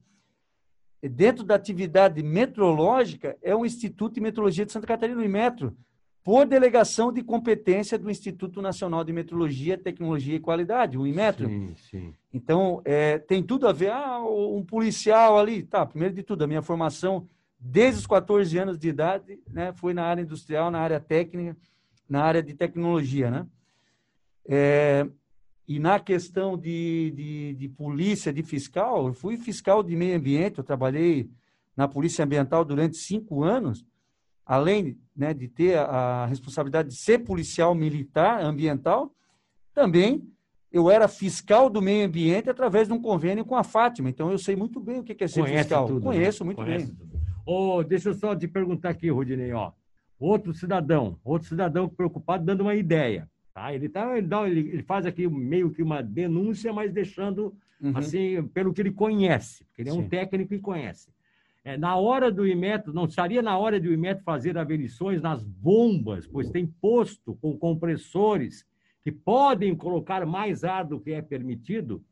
Dentro 1.02 1.44
da 1.44 1.56
atividade 1.56 2.24
metrológica, 2.24 3.38
é 3.42 3.56
o 3.56 3.66
Instituto 3.66 4.16
de 4.16 4.22
Metrologia 4.22 4.66
de 4.66 4.72
Santa 4.72 4.88
Catarina, 4.88 5.22
o 5.22 5.30
Metro, 5.30 5.76
por 6.24 6.46
delegação 6.46 7.12
de 7.12 7.22
competência 7.22 8.00
do 8.00 8.10
Instituto 8.10 8.62
Nacional 8.62 9.04
de 9.04 9.12
Metrologia, 9.12 9.78
Tecnologia 9.78 10.36
e 10.36 10.40
Qualidade, 10.40 10.98
o 10.98 11.06
IMETRO. 11.06 11.50
Sim, 11.50 11.76
sim. 11.76 12.14
Então, 12.34 12.82
é, 12.86 13.20
tem 13.20 13.44
tudo 13.44 13.68
a 13.68 13.74
ver, 13.74 13.92
ah, 13.92 14.20
um 14.24 14.64
policial 14.64 15.38
ali, 15.38 15.64
tá, 15.64 15.86
primeiro 15.86 16.16
de 16.16 16.24
tudo, 16.24 16.44
a 16.44 16.48
minha 16.48 16.62
formação 16.62 17.28
desde 17.60 18.00
os 18.00 18.08
14 18.08 18.58
anos 18.58 18.78
de 18.78 18.88
idade, 18.88 19.40
né, 19.50 19.74
foi 19.74 19.94
na 19.94 20.04
área 20.04 20.22
industrial, 20.22 20.72
na 20.72 20.80
área 20.80 21.00
técnica, 21.00 21.58
na 22.08 22.24
área 22.24 22.42
de 22.44 22.54
tecnologia, 22.54 23.30
né? 23.30 23.48
É, 24.46 25.08
e 25.68 25.80
na 25.80 26.00
questão 26.00 26.58
de, 26.58 27.12
de, 27.12 27.54
de, 27.54 27.70
polícia, 27.70 28.34
de 28.34 28.44
fiscal, 28.44 29.08
eu 29.08 29.14
fui 29.14 29.38
fiscal 29.38 29.82
de 29.82 29.96
meio 29.96 30.18
ambiente, 30.18 30.58
eu 30.58 30.64
trabalhei 30.64 31.30
na 31.76 31.88
Polícia 31.88 32.26
Ambiental 32.26 32.66
durante 32.66 32.98
cinco 32.98 33.44
anos, 33.44 33.86
além 34.46 34.98
né, 35.16 35.34
de 35.34 35.48
ter 35.48 35.78
a, 35.78 36.26
responsabilidade 36.26 36.90
de 36.90 36.96
ser 36.96 37.20
policial 37.20 37.74
militar 37.74 38.44
ambiental, 38.44 39.14
também 39.74 40.28
eu 40.72 40.90
era 40.90 41.08
fiscal 41.08 41.70
do 41.70 41.82
meio 41.82 42.06
ambiente 42.06 42.50
através 42.50 42.88
de 42.88 42.94
um 42.94 43.02
convênio 43.02 43.46
com 43.46 43.56
a 43.56 43.64
Fátima. 43.64 44.10
Então 44.10 44.32
eu 44.32 44.38
sei 44.38 44.56
muito 44.56 44.80
bem 44.80 45.00
o 45.00 45.04
que 45.04 45.24
é 45.24 45.28
ser 45.28 45.42
Conhece 45.42 45.60
fiscal. 45.60 45.88
Tudo, 45.88 46.00
né? 46.00 46.06
Conheço 46.06 46.44
né? 46.44 46.46
muito 46.46 46.58
Conhece 46.58 46.86
bem. 46.88 46.96
Tudo. 46.96 47.22
Oh, 47.46 47.84
deixa 47.84 48.10
eu 48.10 48.14
só 48.14 48.36
te 48.36 48.48
perguntar 48.48 48.90
aqui, 48.90 49.10
Rodinei, 49.10 49.54
ó. 49.54 49.72
Outro 50.20 50.54
cidadão, 50.54 51.20
outro 51.24 51.48
cidadão 51.48 51.88
preocupado 51.88 52.44
dando 52.44 52.62
uma 52.62 52.76
ideia. 52.76 53.30
Tá? 53.54 53.74
Ele, 53.74 53.88
tá, 53.88 54.18
ele, 54.18 54.28
dá, 54.28 54.50
ele, 54.50 54.62
ele 54.62 54.84
faz 54.84 55.06
aqui 55.06 55.28
meio 55.28 55.72
que 55.72 55.84
uma 55.84 56.02
denúncia, 56.02 56.74
mas 56.74 56.92
deixando 56.92 57.56
uhum. 57.80 57.96
assim, 57.96 58.44
pelo 58.48 58.74
que 58.74 58.82
ele 58.82 58.92
conhece, 58.92 59.64
porque 59.66 59.84
ele 59.84 59.90
é 59.90 59.94
Sim. 59.94 60.00
um 60.00 60.10
técnico 60.10 60.54
e 60.54 60.60
conhece. 60.60 61.12
É, 61.64 61.78
na 61.78 61.96
hora 61.96 62.32
do 62.32 62.46
Imetro, 62.46 62.92
não 62.92 63.06
estaria 63.06 63.42
na 63.42 63.58
hora 63.58 63.80
de 63.80 63.88
o 63.88 63.94
Imetro 63.94 64.24
fazer 64.24 64.58
averições 64.58 65.22
nas 65.22 65.44
bombas, 65.44 66.28
pois 66.28 66.50
tem 66.50 66.66
posto 66.66 67.36
com 67.36 67.58
compressores 67.58 68.66
que 69.02 69.12
podem 69.12 69.76
colocar 69.76 70.26
mais 70.26 70.64
ar 70.64 70.84
do 70.84 71.00
que 71.00 71.12
é 71.12 71.22
permitido. 71.22 72.04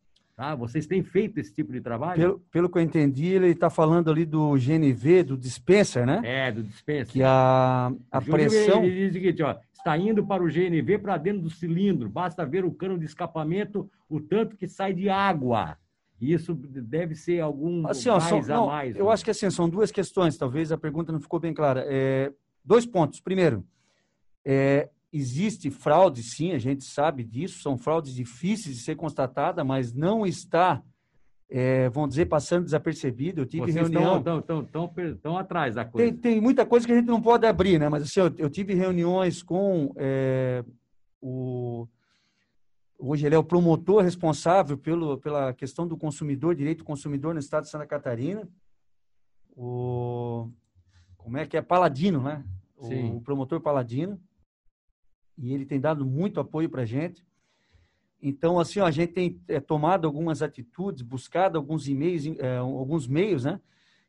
Tá? 0.41 0.55
Vocês 0.55 0.87
têm 0.87 1.03
feito 1.03 1.39
esse 1.39 1.53
tipo 1.53 1.71
de 1.71 1.79
trabalho? 1.79 2.19
Pelo, 2.19 2.39
pelo 2.51 2.69
que 2.69 2.79
eu 2.79 2.81
entendi, 2.81 3.27
ele 3.27 3.49
está 3.49 3.69
falando 3.69 4.09
ali 4.09 4.25
do 4.25 4.53
GNV, 4.53 5.21
do 5.21 5.37
dispenser, 5.37 6.03
né? 6.03 6.19
É, 6.23 6.51
do 6.51 6.63
dispenser. 6.63 7.13
Que 7.13 7.21
a, 7.21 7.93
a 8.11 8.19
pressão... 8.19 8.83
Ele 8.83 8.95
diz 9.01 9.11
o 9.11 9.13
seguinte, 9.13 9.43
ó, 9.43 9.55
está 9.71 9.95
indo 9.95 10.25
para 10.25 10.41
o 10.41 10.47
GNV 10.47 10.97
para 10.97 11.17
dentro 11.17 11.43
do 11.43 11.49
cilindro. 11.51 12.09
Basta 12.09 12.43
ver 12.43 12.65
o 12.65 12.71
cano 12.71 12.97
de 12.97 13.05
escapamento, 13.05 13.87
o 14.09 14.19
tanto 14.19 14.57
que 14.57 14.67
sai 14.67 14.95
de 14.95 15.09
água. 15.09 15.77
Isso 16.19 16.55
deve 16.55 17.13
ser 17.13 17.39
algum 17.39 17.85
assim, 17.85 18.09
ó, 18.09 18.13
mais 18.17 18.27
são, 18.27 18.39
a 18.39 18.47
não, 18.47 18.65
mais. 18.65 18.95
Eu 18.95 19.05
né? 19.05 19.11
acho 19.11 19.23
que 19.23 19.29
assim, 19.29 19.47
são 19.51 19.69
duas 19.69 19.91
questões, 19.91 20.37
talvez 20.37 20.71
a 20.71 20.77
pergunta 20.77 21.11
não 21.11 21.19
ficou 21.19 21.39
bem 21.39 21.53
clara. 21.53 21.85
É, 21.87 22.33
dois 22.65 22.83
pontos. 22.83 23.19
Primeiro, 23.19 23.63
é, 24.43 24.89
existe 25.11 25.69
fraude, 25.69 26.23
sim, 26.23 26.53
a 26.53 26.59
gente 26.59 26.85
sabe 26.85 27.23
disso, 27.23 27.61
são 27.61 27.77
fraudes 27.77 28.13
difíceis 28.13 28.77
de 28.77 28.81
ser 28.81 28.95
constatada, 28.95 29.63
mas 29.63 29.93
não 29.93 30.25
está 30.25 30.81
é, 31.53 31.89
vamos 31.89 32.11
dizer, 32.11 32.27
passando 32.27 32.63
desapercebido. 32.63 33.41
Eu 33.41 33.45
tive 33.45 33.63
Vocês 33.63 33.75
reunião. 33.75 34.19
Estão, 34.19 34.39
estão, 34.39 34.61
estão, 34.61 34.93
estão, 35.11 35.37
atrás 35.37 35.75
da 35.75 35.83
coisa. 35.83 36.09
Tem, 36.09 36.17
tem, 36.17 36.41
muita 36.41 36.65
coisa 36.65 36.87
que 36.87 36.93
a 36.93 36.95
gente 36.95 37.07
não 37.07 37.21
pode 37.21 37.45
abrir, 37.45 37.77
né? 37.77 37.89
Mas 37.89 38.03
assim, 38.03 38.21
eu, 38.21 38.33
eu 38.37 38.49
tive 38.49 38.73
reuniões 38.73 39.43
com 39.43 39.91
é, 39.97 40.63
o. 41.21 41.85
Hoje 42.97 43.25
ele 43.25 43.35
é 43.35 43.37
o 43.37 43.43
promotor 43.43 44.01
responsável 44.01 44.77
pelo, 44.77 45.17
pela 45.17 45.53
questão 45.53 45.85
do 45.85 45.97
consumidor, 45.97 46.55
direito 46.55 46.79
do 46.79 46.85
consumidor 46.85 47.33
no 47.33 47.39
estado 47.41 47.63
de 47.63 47.69
Santa 47.69 47.85
Catarina. 47.85 48.47
O. 49.53 50.49
Como 51.17 51.37
é 51.37 51.45
que 51.45 51.57
é? 51.57 51.61
Paladino, 51.61 52.23
né? 52.23 52.45
O, 52.77 53.17
o 53.17 53.21
promotor 53.21 53.59
Paladino. 53.59 54.17
E 55.37 55.53
ele 55.53 55.65
tem 55.65 55.79
dado 55.79 56.05
muito 56.05 56.39
apoio 56.39 56.69
para 56.69 56.83
a 56.83 56.85
gente. 56.85 57.25
Então, 58.21 58.59
assim, 58.59 58.79
ó, 58.79 58.85
a 58.85 58.91
gente 58.91 59.13
tem 59.13 59.41
é, 59.47 59.59
tomado 59.59 60.05
algumas 60.05 60.41
atitudes, 60.41 61.01
buscado 61.01 61.57
alguns 61.57 61.87
e-mails, 61.87 62.25
é, 62.37 62.57
alguns 62.57 63.07
meios, 63.07 63.45
né? 63.45 63.59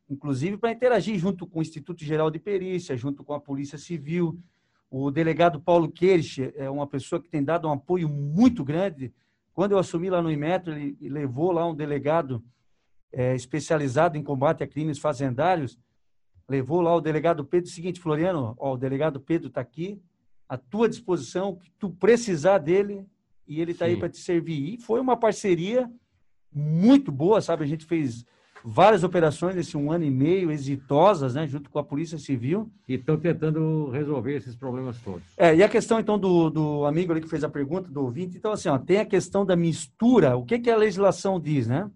Inclusive 0.09 0.59
para 0.59 0.73
interagir 0.73 1.19
junto 1.19 1.47
com 1.47 1.61
o 1.61 1.63
Instituto 1.63 2.05
Geral 2.05 2.31
de 2.31 2.39
Perícia, 2.39 2.97
junto 2.97 3.25
com 3.25 3.33
a 3.33 3.41
Polícia 3.41 3.79
Civil. 3.79 4.39
O 4.91 5.11
delegado 5.11 5.59
Paulo 5.59 5.91
Kirch 5.91 6.53
é 6.55 6.69
uma 6.69 6.87
pessoa 6.87 7.23
que 7.23 7.31
tem 7.31 7.43
dado 7.43 7.67
um 7.67 7.73
apoio 7.73 8.09
muito 8.11 8.63
grande. 8.63 9.11
Quando 9.55 9.73
eu 9.73 9.79
assumi 9.79 10.11
lá 10.11 10.21
no 10.21 10.31
Imetro, 10.31 10.75
ele 10.75 10.97
levou 11.09 11.51
lá 11.51 11.67
um 11.67 11.75
delegado 11.75 12.45
é, 13.11 13.35
especializado 13.35 14.19
em 14.19 14.23
combate 14.23 14.63
a 14.63 14.67
crimes 14.67 14.99
fazendários, 14.99 15.79
levou 16.49 16.81
lá 16.81 16.95
o 16.95 17.01
delegado 17.01 17.45
Pedro, 17.45 17.71
o 17.71 17.73
seguinte, 17.73 18.01
Floriano, 18.01 18.55
ó, 18.59 18.75
o 18.75 18.77
delegado 18.77 19.21
Pedro 19.21 19.49
está 19.49 19.61
aqui, 19.61 20.01
à 20.53 20.59
tua 20.59 20.87
disposição, 20.87 21.57
que 21.57 21.71
tu 21.79 21.89
precisar 21.89 22.59
dele, 22.59 23.07
e 23.49 23.59
ele 23.59 23.73
está 23.73 23.87
aí 23.87 23.97
para 23.97 24.11
te 24.11 24.19
servir. 24.19 24.75
E 24.75 24.77
foi 24.77 25.01
uma 25.01 25.17
parceria 25.17 25.91
muito 26.55 27.11
boa, 27.11 27.41
sabe? 27.41 27.65
A 27.65 27.67
gente 27.67 27.87
fez 27.87 28.27
várias 28.63 29.03
operações 29.03 29.57
nesse 29.57 29.79
um 29.79 29.91
ano 29.91 30.05
e 30.05 30.11
meio, 30.11 30.51
exitosas, 30.51 31.33
né? 31.33 31.47
Junto 31.47 31.71
com 31.71 31.79
a 31.79 31.83
Polícia 31.83 32.19
Civil. 32.19 32.71
E 32.87 32.97
estão 32.97 33.17
tentando 33.17 33.89
resolver 33.89 34.37
esses 34.37 34.55
problemas 34.55 35.01
todos. 35.01 35.23
É, 35.39 35.57
e 35.57 35.63
a 35.63 35.69
questão, 35.71 35.99
então, 35.99 36.19
do, 36.19 36.51
do 36.51 36.85
amigo 36.85 37.13
ali 37.13 37.23
que 37.23 37.31
fez 37.31 37.43
a 37.43 37.49
pergunta, 37.49 37.89
do 37.89 38.03
ouvinte, 38.03 38.37
então, 38.37 38.53
assim, 38.53 38.69
ó, 38.69 38.77
tem 38.77 38.99
a 38.99 39.07
questão 39.07 39.47
da 39.47 39.57
mistura. 39.57 40.37
O 40.37 40.45
que, 40.45 40.59
que 40.59 40.71
a 40.71 40.77
legislação 40.77 41.41
diz, 41.41 41.67
né? 41.67 41.91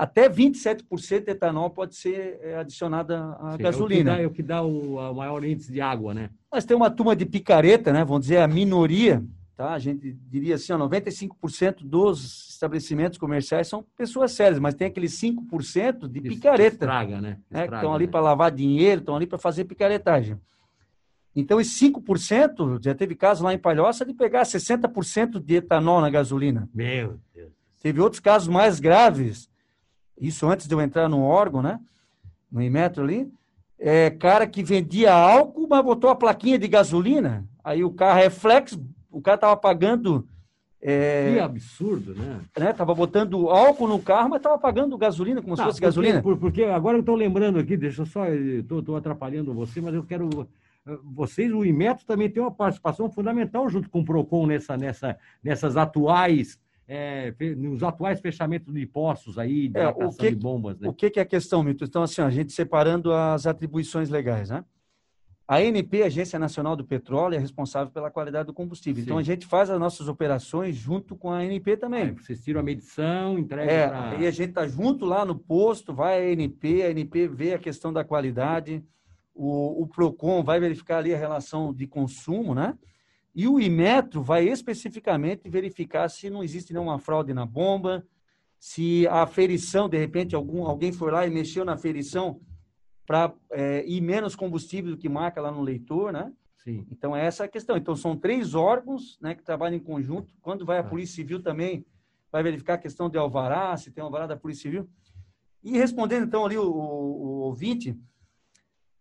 Até 0.00 0.30
27% 0.30 1.24
de 1.24 1.30
etanol 1.32 1.68
pode 1.68 1.94
ser 1.94 2.38
é, 2.42 2.56
adicionada 2.56 3.36
à 3.40 3.56
Sim, 3.56 3.62
gasolina. 3.62 4.18
É 4.18 4.26
o 4.26 4.30
que 4.30 4.42
dá, 4.42 4.56
é 4.56 4.60
o, 4.60 4.64
que 4.64 4.72
dá 4.72 5.10
o 5.10 5.14
maior 5.14 5.44
índice 5.44 5.70
de 5.70 5.80
água, 5.80 6.14
né? 6.14 6.30
Mas 6.50 6.64
tem 6.64 6.74
uma 6.74 6.90
turma 6.90 7.14
de 7.14 7.26
picareta, 7.26 7.92
né? 7.92 8.04
Vamos 8.04 8.22
dizer, 8.22 8.38
a 8.38 8.48
minoria, 8.48 9.22
Tá? 9.60 9.74
A 9.74 9.78
gente 9.78 10.16
diria 10.26 10.54
assim, 10.54 10.72
ó, 10.72 10.78
95% 10.78 11.80
dos 11.82 12.48
estabelecimentos 12.48 13.18
comerciais 13.18 13.68
são 13.68 13.84
pessoas 13.94 14.32
sérias, 14.32 14.58
mas 14.58 14.74
tem 14.74 14.86
aqueles 14.86 15.12
5% 15.20 16.08
de 16.08 16.18
picareta. 16.22 16.76
Estraga, 16.76 17.20
né? 17.20 17.36
Estraga, 17.42 17.42
né? 17.50 17.68
Que 17.68 17.74
estão 17.74 17.94
ali 17.94 18.06
né? 18.06 18.10
para 18.10 18.20
lavar 18.22 18.50
dinheiro, 18.50 19.00
estão 19.00 19.14
ali 19.14 19.26
para 19.26 19.36
fazer 19.36 19.66
picaretagem. 19.66 20.40
Então, 21.36 21.60
esse 21.60 21.92
5%, 21.92 22.82
já 22.82 22.94
teve 22.94 23.14
casos 23.14 23.44
lá 23.44 23.52
em 23.52 23.58
Palhoça 23.58 24.02
de 24.06 24.14
pegar 24.14 24.44
60% 24.44 25.38
de 25.38 25.56
etanol 25.56 26.00
na 26.00 26.08
gasolina. 26.08 26.66
Meu 26.72 27.20
Deus. 27.34 27.52
Teve 27.82 28.00
outros 28.00 28.20
casos 28.20 28.48
mais 28.48 28.80
graves, 28.80 29.50
isso 30.20 30.48
antes 30.48 30.68
de 30.68 30.74
eu 30.74 30.80
entrar 30.80 31.08
no 31.08 31.22
órgão, 31.22 31.62
né? 31.62 31.80
No 32.52 32.60
Inmetro 32.62 33.02
ali. 33.02 33.32
É, 33.78 34.10
cara 34.10 34.46
que 34.46 34.62
vendia 34.62 35.14
álcool, 35.14 35.66
mas 35.66 35.82
botou 35.82 36.10
a 36.10 36.14
plaquinha 36.14 36.58
de 36.58 36.68
gasolina. 36.68 37.48
Aí 37.64 37.82
o 37.82 37.90
carro 37.90 38.18
é 38.18 38.28
flex, 38.28 38.78
o 39.10 39.22
cara 39.22 39.38
tava 39.38 39.56
pagando. 39.56 40.28
É, 40.82 41.32
que 41.34 41.38
absurdo, 41.40 42.14
né? 42.14 42.40
né? 42.58 42.72
Tava 42.72 42.94
botando 42.94 43.50
álcool 43.50 43.88
no 43.88 43.98
carro, 43.98 44.30
mas 44.30 44.40
tava 44.40 44.58
pagando 44.58 44.96
gasolina 44.96 45.42
como 45.42 45.54
tá, 45.54 45.62
se 45.62 45.66
fosse 45.66 45.80
porque, 45.80 45.86
gasolina. 45.86 46.22
Por, 46.22 46.36
porque 46.38 46.64
agora 46.64 46.96
eu 46.96 47.00
estou 47.00 47.14
lembrando 47.14 47.58
aqui, 47.58 47.76
deixa 47.76 48.02
eu 48.02 48.06
só, 48.06 48.26
estou 48.28 48.96
atrapalhando 48.96 49.54
você, 49.54 49.80
mas 49.80 49.94
eu 49.94 50.02
quero. 50.02 50.48
Vocês, 51.04 51.52
o 51.52 51.64
Imetro 51.64 52.06
também 52.06 52.30
tem 52.30 52.42
uma 52.42 52.50
participação 52.50 53.10
fundamental 53.10 53.68
junto 53.68 53.90
com 53.90 54.00
o 54.00 54.04
PROCON 54.04 54.46
nessa, 54.46 54.76
nessa, 54.76 55.16
nessas 55.42 55.76
atuais. 55.76 56.58
É, 56.92 57.32
nos 57.56 57.84
atuais 57.84 58.20
fechamentos 58.20 58.74
de 58.74 58.84
postos 58.84 59.38
aí, 59.38 59.68
de, 59.68 59.78
é, 59.78 59.86
o 59.86 60.10
que, 60.10 60.30
de 60.30 60.34
bombas. 60.34 60.76
Né? 60.80 60.88
O 60.88 60.92
que, 60.92 61.08
que 61.08 61.20
é 61.20 61.22
a 61.22 61.26
questão, 61.26 61.62
Milton? 61.62 61.84
Então, 61.84 62.02
assim, 62.02 62.20
a 62.20 62.30
gente 62.30 62.52
separando 62.52 63.12
as 63.12 63.46
atribuições 63.46 64.10
legais, 64.10 64.50
né? 64.50 64.64
A 65.46 65.58
ANP, 65.58 66.02
Agência 66.02 66.36
Nacional 66.36 66.74
do 66.74 66.84
Petróleo, 66.84 67.36
é 67.36 67.38
responsável 67.38 67.92
pela 67.92 68.10
qualidade 68.10 68.48
do 68.48 68.52
combustível. 68.52 69.02
Então, 69.02 69.16
Sim. 69.16 69.22
Então, 69.22 69.32
a 69.32 69.36
gente 69.36 69.46
faz 69.46 69.70
as 69.70 69.78
nossas 69.78 70.08
operações 70.08 70.74
junto 70.74 71.14
com 71.16 71.30
a 71.30 71.38
ANP 71.38 71.76
também. 71.76 72.02
Aí 72.02 72.12
vocês 72.12 72.42
tiram 72.42 72.58
a 72.58 72.62
medição, 72.64 73.38
entregam 73.38 73.72
é, 73.72 73.88
pra... 73.88 74.10
Aí 74.10 74.26
a 74.26 74.30
gente 74.32 74.48
está 74.48 74.66
junto 74.66 75.04
lá 75.04 75.24
no 75.24 75.36
posto, 75.36 75.94
vai 75.94 76.18
a 76.18 76.32
ANP, 76.32 76.82
a 76.82 76.88
ANP 76.88 77.28
vê 77.28 77.54
a 77.54 77.58
questão 77.58 77.92
da 77.92 78.02
qualidade, 78.02 78.84
o, 79.32 79.82
o 79.82 79.86
PROCON 79.86 80.42
vai 80.42 80.58
verificar 80.58 80.98
ali 80.98 81.14
a 81.14 81.18
relação 81.18 81.72
de 81.72 81.86
consumo, 81.86 82.52
né? 82.52 82.76
E 83.34 83.46
o 83.46 83.60
Imetro 83.60 84.22
vai 84.22 84.48
especificamente 84.48 85.48
verificar 85.48 86.08
se 86.08 86.28
não 86.28 86.42
existe 86.42 86.72
nenhuma 86.72 86.98
fraude 86.98 87.32
na 87.32 87.46
bomba, 87.46 88.04
se 88.58 89.06
a 89.08 89.26
ferição, 89.26 89.88
de 89.88 89.96
repente, 89.96 90.34
algum, 90.34 90.64
alguém 90.64 90.92
foi 90.92 91.10
lá 91.10 91.26
e 91.26 91.30
mexeu 91.30 91.64
na 91.64 91.76
ferição 91.76 92.40
para 93.06 93.32
é, 93.50 93.84
ir 93.86 94.00
menos 94.00 94.36
combustível 94.36 94.90
do 94.90 94.98
que 94.98 95.08
marca 95.08 95.40
lá 95.40 95.50
no 95.50 95.62
leitor, 95.62 96.12
né? 96.12 96.32
Sim. 96.58 96.86
Então, 96.90 97.16
essa 97.16 97.44
é 97.44 97.46
a 97.46 97.48
questão. 97.48 97.76
Então, 97.76 97.96
são 97.96 98.14
três 98.14 98.54
órgãos 98.54 99.18
né, 99.20 99.34
que 99.34 99.42
trabalham 99.42 99.76
em 99.76 99.82
conjunto. 99.82 100.34
Quando 100.42 100.66
vai 100.66 100.76
a 100.76 100.80
ah. 100.80 100.84
Polícia 100.84 101.16
Civil 101.16 101.42
também, 101.42 101.86
vai 102.30 102.42
verificar 102.42 102.74
a 102.74 102.78
questão 102.78 103.08
de 103.08 103.16
alvará, 103.16 103.74
se 103.76 103.90
tem 103.90 104.04
alvará 104.04 104.26
da 104.26 104.36
Polícia 104.36 104.62
Civil. 104.62 104.88
E 105.62 105.72
respondendo, 105.72 106.26
então, 106.26 106.44
ali 106.44 106.58
o, 106.58 106.62
o, 106.62 106.68
o 106.68 107.28
ouvinte, 107.40 107.98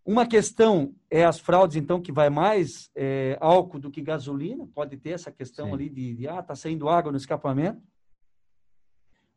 uma 0.09 0.25
questão 0.25 0.95
é 1.09 1.23
as 1.23 1.39
fraudes, 1.39 1.77
então, 1.77 2.01
que 2.01 2.11
vai 2.11 2.31
mais 2.31 2.89
é, 2.95 3.37
álcool 3.39 3.77
do 3.77 3.91
que 3.91 4.01
gasolina. 4.01 4.67
Pode 4.73 4.97
ter 4.97 5.11
essa 5.11 5.31
questão 5.31 5.67
Sim. 5.67 5.73
ali 5.73 5.89
de, 5.89 6.15
de, 6.15 6.27
ah, 6.27 6.41
tá 6.41 6.55
saindo 6.55 6.89
água 6.89 7.11
no 7.11 7.17
escapamento. 7.17 7.79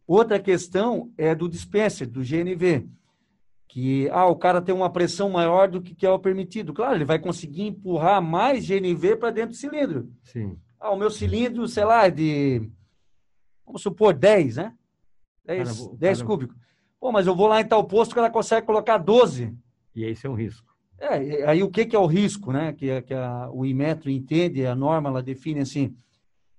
Outra 0.06 0.40
questão 0.40 1.12
é 1.18 1.34
do 1.34 1.46
dispenser, 1.46 2.08
do 2.08 2.22
GNV 2.22 2.88
que 3.68 4.06
ah, 4.10 4.26
o 4.26 4.36
cara 4.36 4.60
tem 4.60 4.74
uma 4.74 4.90
pressão 4.90 5.30
maior 5.30 5.66
do 5.66 5.80
que, 5.80 5.94
que 5.94 6.04
é 6.04 6.10
o 6.10 6.18
permitido. 6.18 6.74
Claro, 6.74 6.94
ele 6.94 7.06
vai 7.06 7.18
conseguir 7.18 7.62
empurrar 7.62 8.20
mais 8.20 8.66
GNV 8.66 9.16
para 9.16 9.30
dentro 9.30 9.52
do 9.52 9.56
cilindro. 9.56 10.12
Sim. 10.24 10.58
Ah, 10.78 10.90
o 10.90 10.96
meu 10.96 11.10
cilindro, 11.10 11.66
sei 11.66 11.84
lá, 11.86 12.06
é 12.06 12.10
de, 12.10 12.70
vamos 13.64 13.80
supor, 13.80 14.12
10, 14.12 14.56
né? 14.56 14.74
10, 15.46 15.80
cara, 15.80 15.96
10 15.96 16.18
cara... 16.18 16.26
cúbicos. 16.26 16.56
Pô, 17.00 17.10
mas 17.10 17.26
eu 17.26 17.34
vou 17.34 17.46
lá 17.46 17.62
em 17.62 17.66
tal 17.66 17.82
posto 17.84 18.12
que 18.12 18.18
ela 18.18 18.28
consegue 18.28 18.66
colocar 18.66 18.98
12. 18.98 19.56
E 19.94 20.04
esse 20.04 20.26
é 20.26 20.30
um 20.30 20.34
risco. 20.34 20.72
É, 20.98 21.44
aí 21.46 21.62
o 21.62 21.70
que, 21.70 21.84
que 21.84 21.96
é 21.96 21.98
o 21.98 22.06
risco, 22.06 22.52
né? 22.52 22.72
Que, 22.72 23.02
que 23.02 23.14
a, 23.14 23.50
o 23.50 23.66
Imetro 23.66 24.08
entende, 24.08 24.64
a 24.64 24.74
norma 24.74 25.08
ela 25.08 25.22
define 25.22 25.60
assim, 25.60 25.96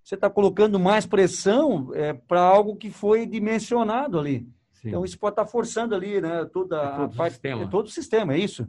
você 0.04 0.16
está 0.16 0.30
colocando 0.30 0.78
mais 0.78 1.06
pressão 1.06 1.92
é, 1.94 2.14
para 2.14 2.42
algo 2.42 2.76
que 2.76 2.90
foi 2.90 3.26
dimensionado 3.26 4.20
ali. 4.20 4.46
Sim. 4.74 4.90
Então, 4.90 5.06
isso 5.06 5.18
pode 5.18 5.34
estar 5.34 5.46
forçando 5.46 5.96
ali, 5.96 6.20
né? 6.20 6.46
Toda 6.52 6.76
é 6.76 6.92
todo 6.92 7.14
a 7.14 7.16
parte, 7.16 7.34
sistema. 7.34 7.64
É 7.64 7.68
todo 7.68 7.86
o 7.86 7.90
sistema, 7.90 8.34
é 8.34 8.38
isso. 8.38 8.68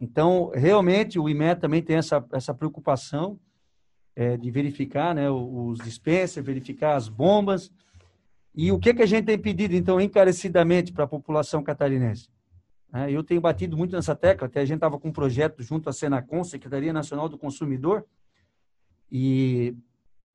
Então, 0.00 0.50
realmente, 0.54 1.18
o 1.18 1.28
IME 1.28 1.54
também 1.56 1.82
tem 1.82 1.96
essa, 1.96 2.24
essa 2.32 2.54
preocupação 2.54 3.38
é, 4.16 4.36
de 4.38 4.50
verificar 4.50 5.14
né, 5.14 5.30
os 5.30 5.78
dispensers, 5.78 6.44
verificar 6.44 6.96
as 6.96 7.06
bombas. 7.06 7.70
E 8.54 8.72
o 8.72 8.78
que, 8.78 8.94
que 8.94 9.02
a 9.02 9.06
gente 9.06 9.26
tem 9.26 9.38
pedido, 9.38 9.74
então, 9.74 10.00
encarecidamente 10.00 10.90
para 10.90 11.04
a 11.04 11.08
população 11.08 11.62
catarinense? 11.62 12.28
É, 12.94 13.10
eu 13.10 13.24
tenho 13.24 13.40
batido 13.40 13.76
muito 13.76 13.96
nessa 13.96 14.14
tecla, 14.14 14.46
até 14.46 14.60
a 14.60 14.64
gente 14.64 14.76
estava 14.76 14.98
com 14.98 15.08
um 15.08 15.12
projeto 15.12 15.62
junto 15.62 15.88
à 15.88 15.92
Senacom, 15.92 16.44
Secretaria 16.44 16.92
Nacional 16.92 17.28
do 17.28 17.38
Consumidor, 17.38 18.04
e, 19.10 19.74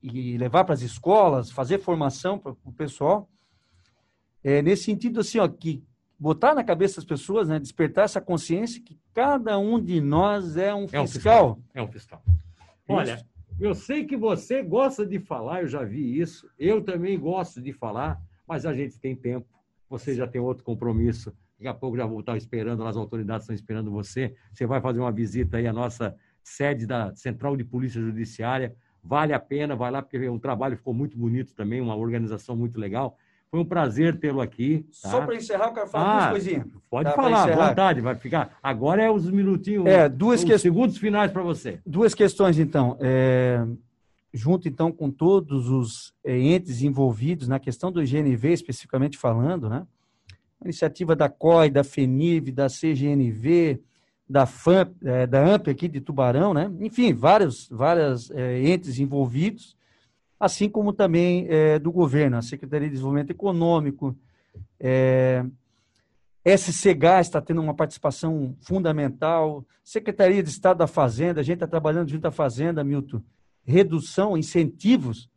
e 0.02 0.38
levar 0.38 0.64
para 0.64 0.74
as 0.74 0.82
escolas, 0.82 1.52
fazer 1.52 1.80
formação 1.80 2.40
para 2.40 2.56
o 2.64 2.72
pessoal 2.72 3.30
é, 4.44 4.62
nesse 4.62 4.84
sentido, 4.84 5.20
assim, 5.20 5.40
ó, 5.40 5.48
que 5.48 5.84
botar 6.18 6.56
na 6.56 6.64
cabeça 6.64 6.96
das 6.96 7.06
pessoas, 7.06 7.50
né, 7.50 7.60
despertar 7.60 8.06
essa 8.06 8.22
consciência 8.22 8.82
que 8.82 8.98
cada 9.14 9.58
um 9.60 9.78
de 9.78 10.00
nós 10.00 10.56
é 10.56 10.74
um 10.74 10.88
fiscal. 10.88 11.02
É 11.02 11.02
um 11.02 11.08
fiscal. 11.08 11.60
É 11.74 11.82
um 11.82 11.88
fiscal. 11.88 12.24
Olha, 12.88 13.26
eu 13.60 13.76
sei 13.76 14.06
que 14.06 14.16
você 14.16 14.64
gosta 14.64 15.06
de 15.06 15.20
falar, 15.20 15.64
eu 15.64 15.68
já 15.68 15.84
vi 15.84 16.20
isso. 16.20 16.50
Eu 16.58 16.82
também 16.82 17.20
gosto 17.20 17.62
de 17.62 17.74
falar, 17.74 18.22
mas 18.48 18.66
a 18.66 18.74
gente 18.74 18.98
tem 18.98 19.16
tempo. 19.16 19.48
Você 19.90 20.16
já 20.16 20.26
tem 20.26 20.40
outro 20.40 20.64
compromisso. 20.64 21.36
Daqui 21.58 21.68
a 21.68 21.74
pouco 21.74 21.98
já 21.98 22.06
vou 22.06 22.20
estar 22.20 22.38
esperando, 22.38 22.86
as 22.86 22.96
autoridades 22.96 23.44
estão 23.44 23.56
esperando 23.56 23.90
você. 23.90 24.36
Você 24.54 24.68
vai 24.68 24.80
fazer 24.80 25.00
uma 25.00 25.12
visita 25.12 25.58
aí 25.58 25.66
à 25.66 25.74
nossa 25.74 26.16
sede 26.44 26.86
da 26.86 27.16
Central 27.16 27.58
de 27.58 27.64
Polícia 27.64 28.00
Judiciária. 28.00 28.76
Vale 29.04 29.34
a 29.34 29.40
pena, 29.40 29.76
vai 29.76 29.90
lá, 29.90 30.02
porque 30.02 30.30
o 30.30 30.40
trabalho 30.40 30.78
ficou 30.78 30.94
muito 30.94 31.18
bonito 31.18 31.56
também, 31.56 31.82
uma 31.82 31.96
organização 31.96 32.56
muito 32.56 32.80
legal. 32.80 33.18
Foi 33.50 33.60
um 33.60 33.66
prazer 33.66 34.20
tê-lo 34.20 34.42
aqui. 34.42 34.86
Tá? 35.02 35.10
Só 35.10 35.26
para 35.26 35.36
encerrar, 35.36 35.68
eu 35.68 35.74
quero 35.74 35.88
falar 35.88 36.06
ah, 36.06 36.20
duas 36.20 36.32
coisinhas. 36.32 36.66
Pode 36.90 37.10
tá, 37.10 37.16
falar, 37.16 37.44
à 37.50 37.70
vontade, 37.70 38.02
vai 38.02 38.16
ficar. 38.16 38.58
Agora 38.62 39.02
é 39.02 39.10
os 39.10 39.30
minutinhos, 39.32 39.86
é, 39.88 40.08
duas 40.08 40.42
os 40.42 40.46
que... 40.46 40.58
segundos 40.60 40.98
finais 40.98 41.32
para 41.32 41.42
você. 41.42 41.80
Duas 41.86 42.14
questões, 42.14 42.60
então. 42.60 42.98
É... 43.00 43.66
Junto, 44.34 44.68
então, 44.68 44.92
com 44.92 45.10
todos 45.10 45.70
os 45.70 46.14
é, 46.24 46.38
entes 46.38 46.84
envolvidos 46.84 47.48
na 47.48 47.58
questão 47.58 47.92
do 47.92 48.02
GNV, 48.02 48.52
especificamente 48.52 49.18
falando, 49.18 49.70
né? 49.70 49.88
Iniciativa 50.64 51.16
da 51.16 51.30
COI, 51.30 51.70
da 51.70 51.84
FENIV, 51.84 52.52
da 52.52 52.68
CGNV, 52.68 53.82
da 54.30 54.46
FAMP, 54.46 54.96
é, 55.04 55.28
da 55.28 55.56
AMP 55.56 55.70
aqui 55.70 55.88
de 55.88 56.02
Tubarão, 56.02 56.54
né? 56.54 56.70
Enfim, 56.82 57.14
vários, 57.14 57.70
vários 57.70 58.30
é, 58.32 58.62
entes 58.62 59.00
envolvidos 59.00 59.78
assim 60.40 60.70
como 60.70 60.94
também 60.94 61.48
é, 61.50 61.80
do 61.80 61.92
governo, 61.92 62.38
a 62.38 62.42
Secretaria 62.42 62.88
de 62.88 62.94
Desenvolvimento 62.94 63.32
Econômico, 63.32 64.16
é, 64.80 65.44
SCG 66.46 67.20
está 67.20 67.42
tendo 67.42 67.62
uma 67.62 67.74
participação 67.74 68.56
fundamental, 68.62 69.66
Secretaria 69.84 70.42
de 70.42 70.50
Estado 70.50 70.78
da 70.78 70.88
Fazenda, 70.88 71.42
a 71.42 71.44
gente 71.44 71.56
está 71.56 71.68
trabalhando 71.68 72.10
junto 72.10 72.26
à 72.26 72.32
Fazenda, 72.32 72.84
Milton, 72.84 73.22
redução, 73.64 74.38
incentivos 74.38 75.30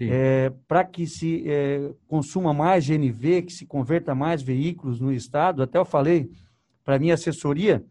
é, 0.00 0.52
para 0.66 0.84
que 0.84 1.06
se 1.06 1.44
é, 1.46 1.90
consuma 2.06 2.52
mais 2.52 2.86
GNV, 2.86 3.42
que 3.42 3.52
se 3.52 3.66
converta 3.66 4.14
mais 4.14 4.42
veículos 4.42 5.00
no 5.00 5.12
Estado. 5.12 5.62
Até 5.62 5.78
eu 5.78 5.84
falei 5.84 6.30
para 6.84 6.96
a 6.96 6.98
minha 6.98 7.14
assessoria, 7.14 7.84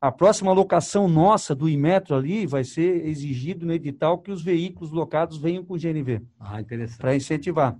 a 0.00 0.10
próxima 0.10 0.52
locação 0.52 1.08
nossa 1.08 1.54
do 1.54 1.68
Imetro 1.68 2.14
ali 2.14 2.46
vai 2.46 2.64
ser 2.64 3.06
exigido 3.06 3.66
no 3.66 3.72
edital 3.72 4.18
que 4.18 4.30
os 4.30 4.42
veículos 4.42 4.92
locados 4.92 5.36
venham 5.36 5.64
com 5.64 5.76
GNV. 5.76 6.22
Ah, 6.38 6.60
interessante. 6.60 6.98
Para 6.98 7.16
incentivar. 7.16 7.76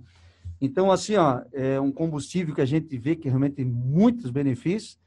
Então, 0.59 0.91
assim, 0.91 1.15
ó, 1.15 1.41
é 1.51 1.79
um 1.79 1.91
combustível 1.91 2.53
que 2.53 2.61
a 2.61 2.65
gente 2.65 2.95
vê 2.95 3.15
que 3.15 3.27
realmente 3.27 3.55
tem 3.55 3.65
muitos 3.65 4.29
benefícios. 4.29 4.99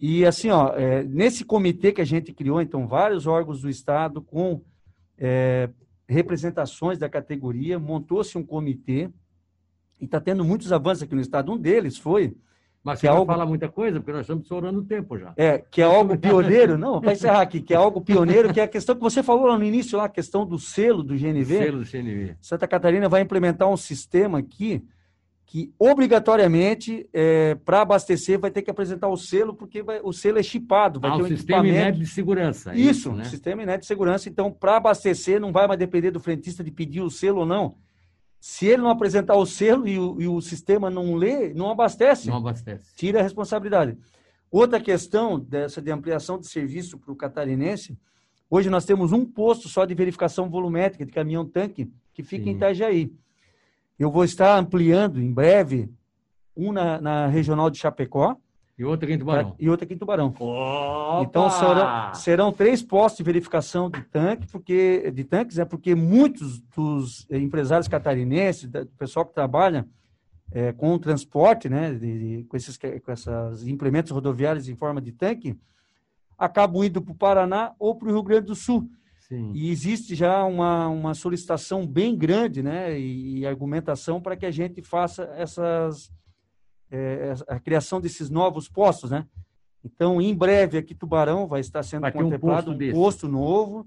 E, 0.00 0.24
assim, 0.26 0.50
ó, 0.50 0.74
é, 0.74 1.04
nesse 1.04 1.44
comitê 1.44 1.92
que 1.92 2.00
a 2.00 2.04
gente 2.04 2.32
criou, 2.32 2.60
então, 2.60 2.88
vários 2.88 3.26
órgãos 3.26 3.60
do 3.60 3.70
Estado 3.70 4.20
com 4.20 4.60
é, 5.16 5.68
representações 6.10 6.98
da 6.98 7.08
categoria, 7.08 7.78
montou-se 7.78 8.36
um 8.36 8.44
comitê 8.44 9.08
e 10.00 10.04
está 10.04 10.20
tendo 10.20 10.44
muitos 10.44 10.72
avanços 10.72 11.04
aqui 11.04 11.14
no 11.14 11.20
Estado. 11.20 11.52
Um 11.52 11.56
deles 11.56 11.96
foi 11.96 12.34
mas 12.82 12.98
que 12.98 13.02
você 13.02 13.08
é 13.08 13.10
algo... 13.10 13.26
fala 13.26 13.44
muita 13.44 13.68
coisa, 13.68 14.00
porque 14.00 14.12
nós 14.12 14.22
estamos 14.22 14.44
estourando 14.44 14.80
o 14.80 14.84
tempo 14.84 15.18
já. 15.18 15.32
É, 15.36 15.58
que 15.58 15.82
é 15.82 15.84
algo 15.84 16.18
pioneiro, 16.18 16.78
não, 16.78 17.00
vai 17.00 17.12
encerrar 17.12 17.42
aqui, 17.42 17.60
que 17.60 17.74
é 17.74 17.76
algo 17.76 18.00
pioneiro, 18.00 18.52
que 18.52 18.60
é 18.60 18.62
a 18.62 18.68
questão 18.68 18.94
que 18.94 19.02
você 19.02 19.22
falou 19.22 19.46
lá 19.46 19.58
no 19.58 19.64
início, 19.64 19.98
lá, 19.98 20.06
a 20.06 20.08
questão 20.08 20.46
do 20.46 20.58
selo 20.58 21.02
do 21.02 21.14
GNV. 21.14 21.42
O 21.42 21.58
selo 21.58 21.78
do 21.78 21.84
GNV. 21.84 22.36
Santa 22.40 22.66
Catarina 22.66 23.08
vai 23.08 23.20
implementar 23.20 23.68
um 23.68 23.76
sistema 23.76 24.38
aqui 24.38 24.82
que 25.50 25.74
obrigatoriamente, 25.76 27.08
é, 27.12 27.56
para 27.56 27.80
abastecer, 27.80 28.38
vai 28.38 28.52
ter 28.52 28.62
que 28.62 28.70
apresentar 28.70 29.08
o 29.08 29.16
selo, 29.16 29.52
porque 29.52 29.82
vai, 29.82 30.00
o 30.00 30.12
selo 30.12 30.38
é 30.38 30.44
chipado. 30.44 31.00
Vai 31.00 31.10
ah, 31.10 31.16
ter 31.16 31.22
um 31.24 31.26
sistema 31.26 31.66
inédito 31.66 32.04
de 32.04 32.06
segurança. 32.08 32.70
É 32.70 32.76
isso, 32.76 32.90
isso 32.90 33.12
né? 33.12 33.24
sistema 33.24 33.60
inédito 33.64 33.80
de 33.80 33.88
segurança. 33.88 34.28
Então, 34.28 34.52
para 34.52 34.76
abastecer, 34.76 35.40
não 35.40 35.50
vai 35.50 35.66
mais 35.66 35.76
depender 35.76 36.12
do 36.12 36.20
frentista 36.20 36.62
de 36.62 36.70
pedir 36.70 37.00
o 37.00 37.10
selo 37.10 37.40
ou 37.40 37.46
não 37.46 37.74
se 38.38 38.66
ele 38.66 38.80
não 38.80 38.90
apresentar 38.90 39.34
o 39.34 39.44
selo 39.44 39.88
e 39.88 39.98
o, 39.98 40.22
e 40.22 40.28
o, 40.28 40.40
sistema 40.40 40.88
não 40.88 41.16
lê, 41.16 41.52
não 41.52 41.68
abastece. 41.68 42.28
Não 42.28 42.36
abastece. 42.36 42.94
Tira 42.94 43.18
a 43.18 43.22
responsabilidade. 43.24 43.98
Outra 44.52 44.80
questão 44.80 45.36
dessa 45.36 45.82
de 45.82 45.90
ampliação 45.90 46.38
de 46.38 46.46
serviço 46.46 46.96
para 46.96 47.10
o 47.10 47.16
catarinense, 47.16 47.98
hoje 48.48 48.70
nós 48.70 48.84
temos 48.84 49.10
um 49.10 49.26
posto 49.26 49.68
só 49.68 49.84
de 49.84 49.96
verificação 49.96 50.48
volumétrica 50.48 51.04
de 51.04 51.10
caminhão-tanque 51.10 51.92
que 52.14 52.22
fica 52.22 52.44
Sim. 52.44 52.50
em 52.50 52.54
Itajaí. 52.54 53.12
Eu 54.00 54.10
vou 54.10 54.24
estar 54.24 54.58
ampliando 54.58 55.20
em 55.20 55.30
breve 55.30 55.92
um 56.56 56.72
na, 56.72 56.98
na 56.98 57.26
regional 57.26 57.68
de 57.68 57.76
Chapecó, 57.76 58.34
e 58.78 58.82
outra 58.82 59.04
aqui 59.04 59.14
em 59.14 59.18
Tubarão. 59.18 59.54
E 59.58 59.68
outra 59.68 59.84
aqui 59.84 59.92
em 59.92 59.98
Tubarão. 59.98 60.34
Opa! 60.38 61.22
Então 61.22 61.50
serão, 61.50 62.14
serão 62.14 62.50
três 62.50 62.82
postos 62.82 63.18
de 63.18 63.24
verificação 63.24 63.90
de 63.90 64.00
tanque, 64.04 64.46
porque 64.46 65.10
de 65.10 65.22
tanques, 65.22 65.58
é 65.58 65.66
porque 65.66 65.94
muitos 65.94 66.62
dos 66.74 67.26
empresários 67.30 67.88
catarinenses, 67.88 68.70
do 68.70 68.86
pessoal 68.96 69.26
que 69.26 69.34
trabalha 69.34 69.86
é, 70.50 70.72
com 70.72 70.94
o 70.94 70.98
transporte, 70.98 71.68
né, 71.68 71.92
de, 71.92 72.38
de, 72.38 72.44
com 72.44 72.56
esses 72.56 72.78
com 72.78 73.12
esses 73.12 73.66
implementos 73.66 74.12
rodoviários 74.12 74.66
em 74.66 74.74
forma 74.74 75.02
de 75.02 75.12
tanque, 75.12 75.54
acabam 76.38 76.82
indo 76.82 77.02
para 77.02 77.12
o 77.12 77.16
Paraná 77.18 77.74
ou 77.78 77.94
para 77.94 78.08
o 78.08 78.12
Rio 78.12 78.22
Grande 78.22 78.46
do 78.46 78.54
Sul. 78.54 78.88
Sim. 79.30 79.52
E 79.54 79.70
existe 79.70 80.16
já 80.16 80.44
uma, 80.44 80.88
uma 80.88 81.14
solicitação 81.14 81.86
bem 81.86 82.16
grande, 82.16 82.64
né, 82.64 82.98
e, 82.98 83.38
e 83.38 83.46
argumentação 83.46 84.20
para 84.20 84.36
que 84.36 84.44
a 84.44 84.50
gente 84.50 84.82
faça 84.82 85.22
essas 85.36 86.10
é, 86.90 87.32
a 87.46 87.60
criação 87.60 88.00
desses 88.00 88.28
novos 88.28 88.68
postos, 88.68 89.12
né? 89.12 89.24
Então, 89.84 90.20
em 90.20 90.34
breve, 90.34 90.76
aqui 90.76 90.96
Tubarão 90.96 91.46
vai 91.46 91.60
estar 91.60 91.84
sendo 91.84 92.02
vai 92.02 92.12
contemplado 92.12 92.72
um 92.72 92.76
posto, 92.76 92.90
um 92.90 92.92
posto 92.92 93.28
novo. 93.28 93.86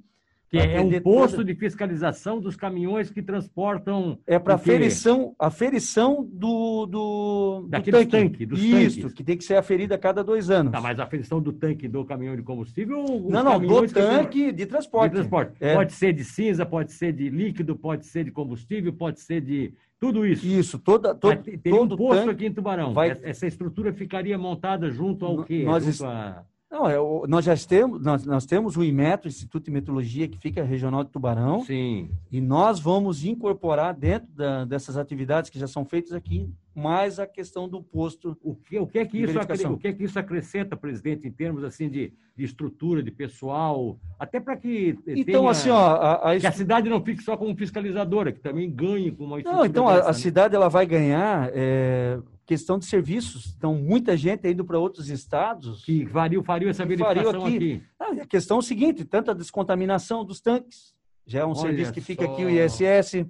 Que 0.53 0.59
é 0.59 0.79
um 0.79 1.01
posto 1.01 1.37
toda... 1.37 1.51
de 1.51 1.55
fiscalização 1.55 2.39
dos 2.39 2.55
caminhões 2.55 3.09
que 3.09 3.23
transportam. 3.23 4.19
É 4.27 4.37
para 4.37 4.53
aferição, 4.53 5.35
aferição 5.39 6.29
do, 6.31 6.85
do, 6.85 7.65
Daquele 7.67 8.05
do 8.05 8.11
tanque. 8.11 8.45
tanque 8.45 8.61
Isso, 8.85 9.01
tanques. 9.01 9.13
que 9.15 9.23
tem 9.23 9.35
que 9.35 9.43
ser 9.43 9.55
aferida 9.55 9.95
a 9.95 9.97
cada 9.97 10.23
dois 10.23 10.51
anos. 10.51 10.71
Tá, 10.71 10.79
mas 10.79 10.99
a 10.99 11.05
aferição 11.05 11.41
do 11.41 11.51
tanque 11.51 11.87
do 11.87 12.05
caminhão 12.05 12.35
de 12.35 12.43
combustível 12.43 13.03
Não, 13.31 13.43
não, 13.43 13.59
do 13.59 13.87
tanque 13.87 14.51
de 14.51 14.67
transporte. 14.67 15.09
De 15.09 15.15
transporte. 15.17 15.53
É. 15.59 15.73
Pode 15.73 15.93
ser 15.93 16.13
de 16.13 16.23
cinza, 16.23 16.63
pode 16.63 16.91
ser 16.91 17.13
de 17.13 17.31
líquido, 17.31 17.75
pode 17.75 18.05
ser 18.05 18.23
de 18.23 18.29
combustível, 18.29 18.93
pode 18.93 19.21
ser 19.21 19.41
de. 19.41 19.73
Tudo 19.99 20.23
isso. 20.23 20.45
Isso, 20.45 20.77
toda. 20.77 21.15
todo 21.15 21.41
Teria 21.41 21.81
um 21.81 21.87
posto 21.87 22.29
aqui 22.29 22.45
em 22.45 22.53
Tubarão. 22.53 22.93
Vai... 22.93 23.17
Essa 23.23 23.47
estrutura 23.47 23.91
ficaria 23.91 24.37
montada 24.37 24.91
junto 24.91 25.25
ao 25.25 25.43
quê? 25.43 25.63
Nós 25.63 25.83
junto 25.83 26.05
a... 26.05 26.43
Não, 26.73 26.89
é, 26.89 26.95
nós 27.27 27.45
já 27.45 27.55
temos, 27.55 28.01
nós, 28.01 28.25
nós 28.25 28.47
temos 28.47 28.75
o 28.75 28.83
IMETRO, 28.83 29.27
Instituto 29.27 29.65
de 29.65 29.69
Metrologia, 29.71 30.27
que 30.27 30.39
fica 30.39 30.63
regional 30.63 31.03
de 31.03 31.11
Tubarão. 31.11 31.61
Sim. 31.61 32.09
E 32.31 32.41
nós 32.41 32.79
vamos 32.79 33.23
incorporar 33.23 33.93
dentro 33.93 34.27
da, 34.33 34.65
dessas 34.65 34.97
atividades 34.97 35.51
que 35.51 35.59
já 35.59 35.67
são 35.67 35.85
feitas 35.85 36.13
aqui, 36.13 36.49
mais 36.73 37.19
a 37.19 37.27
questão 37.27 37.69
do 37.69 37.79
posto. 37.79 38.35
O 38.41 38.55
que, 38.55 38.79
o 38.79 38.87
que, 38.87 38.97
é, 38.97 39.05
que 39.05 39.19
isso, 39.19 39.39
o 39.69 39.77
que 39.77 39.87
é 39.87 39.93
que 39.93 40.03
isso 40.03 40.17
acrescenta, 40.17 40.75
presidente, 40.75 41.27
em 41.27 41.31
termos 41.31 41.63
assim 41.63 41.87
de, 41.87 42.11
de 42.35 42.43
estrutura, 42.43 43.03
de 43.03 43.11
pessoal, 43.11 43.99
até 44.17 44.39
para 44.39 44.57
que 44.57 44.97
então 45.05 45.25
tenha, 45.25 45.51
assim 45.51 45.69
ó, 45.69 45.77
a, 45.77 46.31
a, 46.31 46.39
que 46.39 46.47
a 46.47 46.51
cidade 46.51 46.89
não 46.89 47.03
fique 47.05 47.21
só 47.21 47.37
como 47.37 47.55
fiscalizadora, 47.55 48.31
que 48.31 48.39
também 48.39 48.71
ganhe 48.71 49.11
com 49.11 49.25
uma 49.25 49.37
estrutura. 49.37 49.59
Não, 49.59 49.69
então 49.69 49.87
a, 49.87 49.99
a 49.99 50.07
né? 50.07 50.13
cidade 50.13 50.55
ela 50.55 50.69
vai 50.69 50.87
ganhar 50.87 51.51
é, 51.53 52.17
questão 52.45 52.77
de 52.77 52.85
serviços. 52.85 53.53
Então, 53.57 53.75
muita 53.75 54.15
gente 54.15 54.47
indo 54.49 54.65
para 54.65 54.77
outros 54.77 55.09
estados. 55.09 55.83
Que 55.83 56.05
variou, 56.05 56.43
faria 56.43 56.69
essa 56.69 56.85
verificação 56.85 57.45
aqui. 57.45 57.55
aqui. 57.55 57.83
Ah, 57.99 58.11
a 58.21 58.25
questão 58.25 58.57
é 58.57 58.59
o 58.59 58.63
seguinte: 58.63 59.05
tanta 59.05 59.33
descontaminação 59.33 60.23
dos 60.25 60.41
tanques, 60.41 60.93
já 61.25 61.39
é 61.39 61.45
um 61.45 61.49
Olha 61.49 61.59
serviço 61.59 61.93
que 61.93 62.01
só. 62.01 62.07
fica 62.07 62.25
aqui, 62.25 62.43
o 62.43 62.49
ISS. 62.49 63.25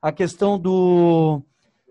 A 0.00 0.12
questão 0.12 0.58
do, 0.58 1.42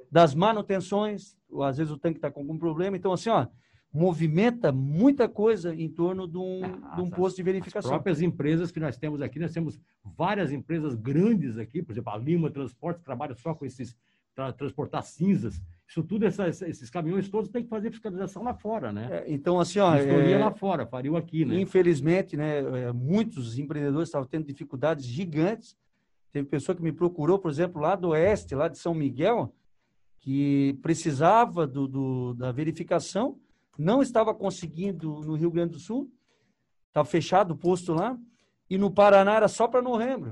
das 0.10 0.34
manutenções, 0.34 1.36
às 1.62 1.78
vezes 1.78 1.92
o 1.92 1.98
tanque 1.98 2.18
está 2.18 2.32
com 2.32 2.40
algum 2.40 2.58
problema. 2.58 2.96
Então, 2.96 3.12
assim, 3.12 3.30
ó, 3.30 3.48
movimenta 3.92 4.72
muita 4.72 5.28
coisa 5.28 5.76
em 5.76 5.90
torno 5.90 6.26
de 6.26 6.38
um, 6.38 6.62
ah, 6.64 6.96
de 6.96 7.02
um 7.02 7.10
posto 7.10 7.36
de 7.38 7.44
verificação. 7.44 7.92
As 7.92 7.96
próprias 7.96 8.22
empresas 8.22 8.72
que 8.72 8.80
nós 8.80 8.98
temos 8.98 9.22
aqui, 9.22 9.40
nós 9.40 9.52
temos 9.52 9.78
várias 10.06 10.54
empresas 10.54 10.96
grandes 10.96 11.58
aqui, 11.58 11.84
por 11.84 11.92
exemplo, 11.92 12.14
a 12.14 12.18
Lima 12.18 12.50
Transporte, 12.50 13.00
que 13.00 13.06
trabalha 13.06 13.36
só 13.36 13.54
com 13.54 13.66
esses, 13.66 13.98
para 14.34 14.54
transportar 14.54 15.04
cinzas 15.04 15.62
isso 15.88 16.04
tudo, 16.04 16.26
essas, 16.26 16.62
esses 16.64 16.90
caminhões 16.90 17.30
todos 17.30 17.50
têm 17.50 17.64
que 17.64 17.70
fazer 17.70 17.92
fiscalização 17.92 18.44
lá 18.44 18.54
fora, 18.54 18.92
né? 18.92 19.08
É, 19.10 19.26
então, 19.34 19.58
assim, 19.58 19.80
ó. 19.80 19.96
Escolhia 19.96 20.36
é, 20.36 20.38
lá 20.38 20.52
fora, 20.52 20.86
faria 20.86 21.18
aqui, 21.18 21.46
né? 21.46 21.58
Infelizmente, 21.60 22.36
né, 22.36 22.60
é, 22.60 22.92
muitos 22.92 23.58
empreendedores 23.58 24.10
estavam 24.10 24.28
tendo 24.28 24.46
dificuldades 24.46 25.06
gigantes. 25.06 25.78
Teve 26.34 26.46
pessoa 26.46 26.76
que 26.76 26.84
me 26.84 26.92
procurou, 26.92 27.40
por 27.40 27.50
exemplo, 27.50 27.82
lá 27.82 27.96
do 27.96 28.10
oeste, 28.10 28.54
lá 28.54 28.68
de 28.68 28.78
São 28.78 28.94
Miguel, 28.94 29.54
que 30.20 30.78
precisava 30.82 31.66
do, 31.66 31.88
do 31.88 32.34
da 32.34 32.52
verificação, 32.52 33.40
não 33.78 34.02
estava 34.02 34.34
conseguindo 34.34 35.22
no 35.22 35.36
Rio 35.36 35.50
Grande 35.50 35.74
do 35.74 35.80
Sul, 35.80 36.12
estava 36.90 37.08
fechado 37.08 37.52
o 37.52 37.58
posto 37.58 37.94
lá, 37.94 38.18
e 38.70 38.78
no 38.78 38.92
Paraná 38.92 39.36
era 39.36 39.48
só 39.48 39.70
para 39.70 39.82
novembro. 39.82 40.32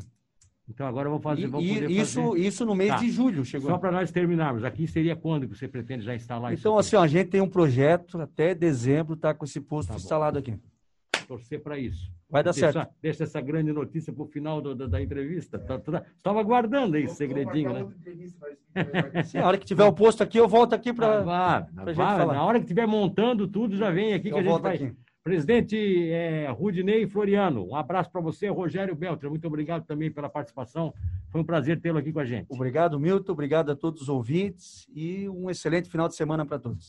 Então 0.68 0.88
agora 0.88 1.10
vamos 1.10 1.24
fazer. 1.24 1.48
Vamos 1.48 1.66
e, 1.66 2.00
isso, 2.00 2.22
fazer... 2.22 2.40
isso 2.40 2.66
no 2.66 2.76
mês 2.76 2.90
tá. 2.90 2.98
de 2.98 3.12
julho 3.12 3.46
chegou. 3.46 3.70
Só 3.70 3.78
para 3.78 3.92
nós 3.92 4.12
terminarmos. 4.12 4.64
Aqui 4.64 4.88
seria 4.88 5.16
quando 5.16 5.48
que 5.48 5.56
você 5.56 5.68
pretende 5.68 6.04
já 6.04 6.16
instalar 6.16 6.54
isso? 6.54 6.62
Então, 6.62 6.78
assim, 6.78 6.96
ó, 6.96 7.04
a 7.04 7.08
gente 7.08 7.30
tem 7.30 7.42
um 7.42 7.50
projeto 7.50 8.20
até 8.20 8.56
dezembro, 8.56 9.16
tá 9.16 9.34
com 9.34 9.46
esse 9.46 9.62
posto 9.62 9.90
tá 9.90 9.96
instalado 9.96 10.40
aqui. 10.40 10.58
Torcer 11.28 11.62
para 11.62 11.78
isso. 11.78 12.12
Vai 12.30 12.44
dar 12.44 12.52
deixa, 12.52 12.72
certo. 12.72 12.94
Deixa 13.02 13.24
essa 13.24 13.42
grande 13.42 13.72
notícia 13.72 14.12
para 14.12 14.24
o 14.24 14.28
final 14.28 14.62
do, 14.62 14.76
da, 14.76 14.88
da, 14.88 15.02
entrevista. 15.02 15.58
Tá, 15.58 15.80
tá, 15.80 16.04
estava 16.18 16.40
aguardando 16.40 16.98
aí 16.98 17.04
esse 17.04 17.16
segredinho, 17.16 17.72
né? 17.72 19.24
Sim, 19.24 19.38
a 19.38 19.48
hora 19.48 19.58
que 19.58 19.66
tiver 19.66 19.86
o 19.86 19.94
posto 19.94 20.22
aqui, 20.22 20.38
eu 20.38 20.48
volto 20.48 20.74
aqui 20.74 20.92
para. 20.94 21.22
Ah, 21.22 21.68
na 21.74 22.44
hora 22.44 22.60
que 22.60 22.66
estiver 22.66 22.88
montando 22.88 23.48
tudo, 23.48 23.78
já 23.78 23.90
vem 23.92 24.14
aqui 24.14 24.30
eu 24.30 24.34
que 24.34 24.40
a 24.40 24.44
gente 24.44 24.62
vai. 24.62 24.76
Aqui. 24.76 24.94
Presidente 25.26 25.76
é, 26.12 26.48
Rudinei 26.52 27.08
Floriano, 27.08 27.66
um 27.68 27.76
abraço 27.76 28.12
para 28.12 28.22
você, 28.22 28.48
Rogério 28.48 28.94
Beltra. 28.94 29.28
Muito 29.28 29.48
obrigado 29.48 29.84
também 29.84 30.12
pela 30.12 30.30
participação. 30.30 30.94
Foi 31.32 31.42
um 31.42 31.44
prazer 31.44 31.82
tê-lo 31.82 31.98
aqui 31.98 32.14
com 32.14 32.20
a 32.20 32.26
gente. 32.26 32.46
Obrigado, 32.48 33.00
Milton. 33.00 33.32
Obrigado 33.32 33.72
a 33.72 33.76
todos 33.76 34.04
os 34.04 34.08
ouvintes 34.08 34.88
e 34.96 35.28
um 35.28 35.50
excelente 35.50 35.90
final 35.90 36.08
de 36.08 36.14
semana 36.14 36.46
para 36.46 36.60
todos. 36.60 36.84